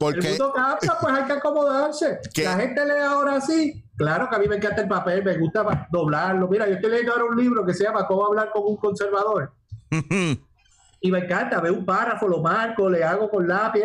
[0.54, 2.20] cambia, pues hay que acomodarse.
[2.34, 2.46] ¿Qué?
[2.46, 3.84] La gente lee ahora así.
[3.98, 6.48] Claro que a mí me encanta el papel, me gusta doblarlo.
[6.48, 9.52] Mira, yo estoy leyendo ahora un libro que se llama Cómo hablar con un conservador.
[11.04, 13.82] Y me encanta, veo un párrafo, lo marco, le hago con lápiz.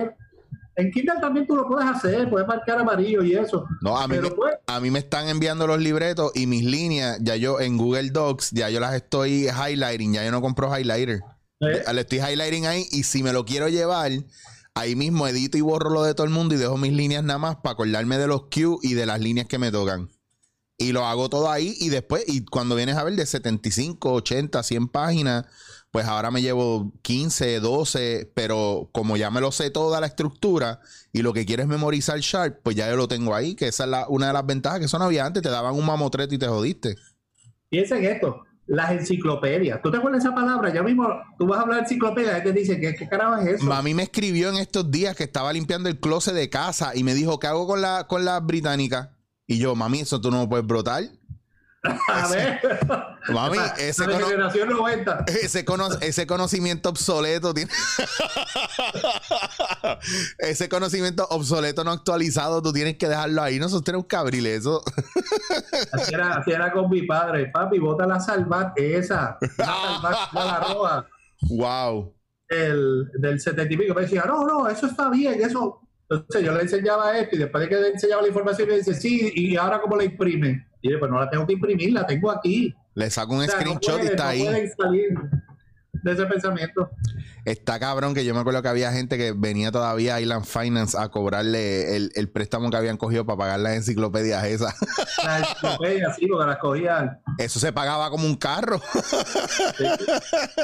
[0.76, 3.66] En Kindle también tú lo puedes hacer, puedes marcar amarillo y eso.
[3.80, 7.18] No, a mí, me, pues, a mí me están enviando los libretos y mis líneas,
[7.22, 11.20] ya yo en Google Docs, ya yo las estoy highlighting, ya yo no compro highlighter.
[11.60, 14.12] eh, Le estoy highlighting ahí y si me lo quiero llevar,
[14.74, 17.38] ahí mismo edito y borro lo de todo el mundo y dejo mis líneas nada
[17.38, 20.10] más para acordarme de los cues y de las líneas que me tocan.
[20.76, 24.62] Y lo hago todo ahí y después, y cuando vienes a ver de 75, 80,
[24.62, 25.46] 100 páginas,
[25.96, 30.80] pues ahora me llevo 15, 12, pero como ya me lo sé toda la estructura
[31.10, 33.84] y lo que quiero es memorizar Sharp, pues ya yo lo tengo ahí, que esa
[33.84, 36.34] es la- una de las ventajas que eso no había antes, te daban un mamotreto
[36.34, 36.96] y te jodiste.
[37.70, 38.42] piensa en esto.
[38.66, 39.80] las enciclopedias.
[39.80, 40.70] ¿Tú te acuerdas de esa palabra?
[40.74, 41.06] Ya mismo
[41.38, 43.64] tú vas a hablar de enciclopedia y te dice, ¿qué, qué carajo es eso?
[43.64, 47.14] Mami me escribió en estos días que estaba limpiando el closet de casa y me
[47.14, 49.16] dijo, ¿qué hago con la, con la británica?
[49.46, 51.04] Y yo, mami, eso tú no lo puedes brotar.
[52.08, 52.60] A ver.
[53.28, 55.24] Mami, ese, de cono- generación 90.
[55.42, 57.70] ese, cono- ese conocimiento obsoleto tiene.
[60.38, 63.58] ese conocimiento obsoleto no actualizado, tú tienes que dejarlo ahí.
[63.58, 64.82] Nosotros tenemos que abrir eso.
[65.92, 67.50] Así era, así era con mi padre.
[67.52, 69.38] Papi, bota la salvat, esa.
[69.58, 71.06] La salvat, la roja.
[71.48, 72.14] wow.
[72.48, 75.80] el, del setenta y pico, me decía, no, no, eso está bien, eso.
[76.08, 78.94] Entonces yo le enseñaba esto y después de que le enseñaba la información me dice,
[78.94, 80.66] sí, y ahora cómo la imprime.
[80.82, 82.74] Y yo, pues no la tengo que imprimir, la tengo aquí.
[82.94, 84.68] Le saco un O sea, no screenshot y está no ahí.
[84.78, 85.18] salir
[86.06, 86.90] de ese pensamiento.
[87.44, 90.96] Está cabrón que yo me acuerdo que había gente que venía todavía a Island Finance
[90.98, 94.74] a cobrarle el, el préstamo que habían cogido para pagar las enciclopedias esas.
[95.24, 97.20] La enciclopedia, sí, porque las cogían.
[97.38, 98.80] Eso se pagaba como un carro.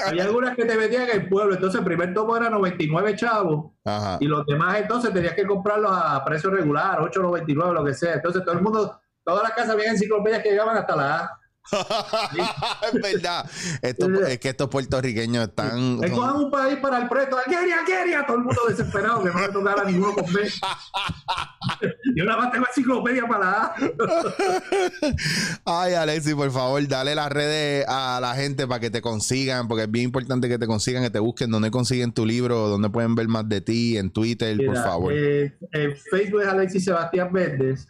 [0.06, 3.72] Había algunas que te vendían en el pueblo, entonces el primer tomo era 99 chavos
[3.84, 4.18] Ajá.
[4.20, 8.14] y los demás entonces tenías que comprarlos a precio regular, 8.99, lo que sea.
[8.14, 11.38] Entonces todo el mundo, todas las casas había enciclopedias que llegaban hasta la A.
[12.92, 13.48] es verdad.
[13.80, 16.02] Esto- es que estos puertorriqueños están.
[16.02, 17.38] Escojan un país para el preto.
[17.38, 18.26] Algeria, Algeria.
[18.26, 20.50] Todo el mundo desesperado que no le tocara ninguno con B.
[22.14, 23.74] y una más tengo enciclopedia para la A.
[25.84, 29.84] Ay, Alexi, por favor, dale las redes a la gente para que te consigan, porque
[29.84, 33.14] es bien importante que te consigan, que te busquen donde consiguen tu libro, donde pueden
[33.14, 35.12] ver más de ti, en Twitter, por favor.
[35.14, 37.86] eh, en Facebook es Alexis Sebastián Méndez.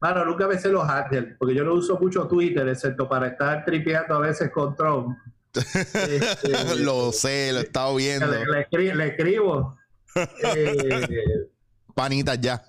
[0.00, 3.64] Mano, nunca me sé los handles, porque yo no uso mucho Twitter, excepto para estar
[3.64, 5.16] tripeando a veces con Trump.
[5.56, 8.26] Este, lo sé, lo he estado viendo.
[8.26, 9.76] le, le escri- le escribo.
[10.54, 11.48] Eh,
[11.94, 12.62] Panitas ya.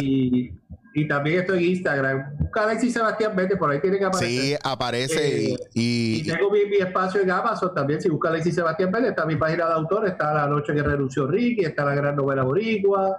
[0.00, 0.50] y,
[0.94, 2.36] y también estoy en Instagram.
[2.38, 4.40] Busca Alexis Sebastián Méndez, por ahí tiene que aparecer.
[4.42, 8.00] Sí, aparece Eh, y, Y y- tengo mi, mi espacio en Amazon también.
[8.00, 10.06] Si busca Alexis Sebastián Vélez, está mi página de autor.
[10.08, 13.14] Está La Noche que renunció Ricky, está La Gran Novela Boricua,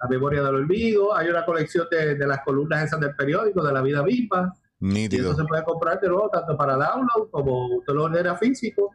[0.00, 1.14] La Memoria del Olvido.
[1.14, 4.52] Hay una colección de, de las columnas esas del periódico, de La Vida Viva.
[4.80, 8.90] Y eso se puede comprar de nuevo, tanto para download como usted lo ordena físico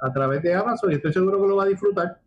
[0.00, 0.90] a través de Amazon.
[0.90, 2.20] Y estoy seguro que lo va a disfrutar.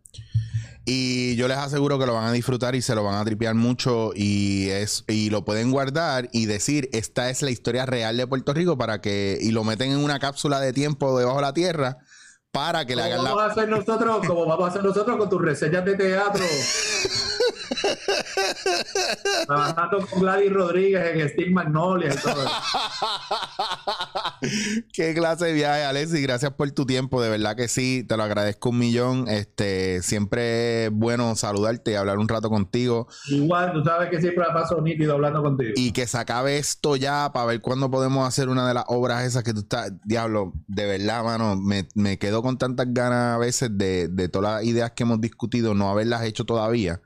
[0.84, 3.54] Y yo les aseguro que lo van a disfrutar y se lo van a tripear
[3.54, 8.26] mucho y es y lo pueden guardar y decir esta es la historia real de
[8.26, 11.54] Puerto Rico para que y lo meten en una cápsula de tiempo debajo de la
[11.54, 11.98] tierra
[12.50, 15.30] para que le hagan vamos la a hacer nosotros, como vamos a hacer nosotros con
[15.30, 16.44] tus reseñas de teatro.
[19.46, 22.44] Trabajando con Gladys Rodríguez en Steel Magnolia y todo.
[24.92, 26.22] Qué clase de viaje, Alexis.
[26.22, 27.22] Gracias por tu tiempo.
[27.22, 29.28] De verdad que sí, te lo agradezco un millón.
[29.28, 33.08] Este, siempre es bueno saludarte y hablar un rato contigo.
[33.28, 35.72] Igual, tú sabes que siempre la paso nítido hablando contigo.
[35.76, 39.24] Y que se acabe esto ya para ver cuándo podemos hacer una de las obras
[39.24, 39.92] esas que tú estás.
[40.04, 41.56] Diablo, de verdad, mano.
[41.56, 45.20] Me, me quedo con tantas ganas a veces de, de todas las ideas que hemos
[45.20, 47.00] discutido, no haberlas hecho todavía.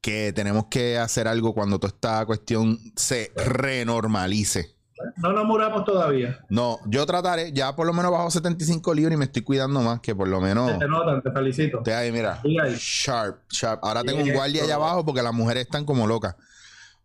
[0.00, 4.74] Que tenemos que hacer algo cuando toda esta cuestión se renormalice.
[5.16, 6.40] No nos muramos todavía.
[6.48, 10.00] No, yo trataré, ya por lo menos bajo 75 libras y me estoy cuidando más,
[10.00, 10.70] que por lo menos.
[10.72, 11.82] Se te notan, te felicito.
[11.82, 12.40] Te ahí, mira.
[12.42, 12.76] Ahí.
[12.78, 13.84] Sharp, sharp.
[13.84, 16.36] Ahora tengo un guardia allá abajo porque las mujeres están como locas.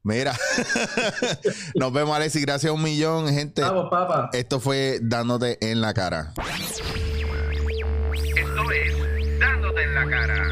[0.04, 0.34] Mira.
[1.76, 2.46] Nos vemos, Alexis.
[2.46, 3.64] Gracias un millón, gente.
[3.64, 4.30] Vamos, papá.
[4.34, 6.32] Esto fue dándote en la cara.
[8.36, 10.43] Esto es Dándote en la cara.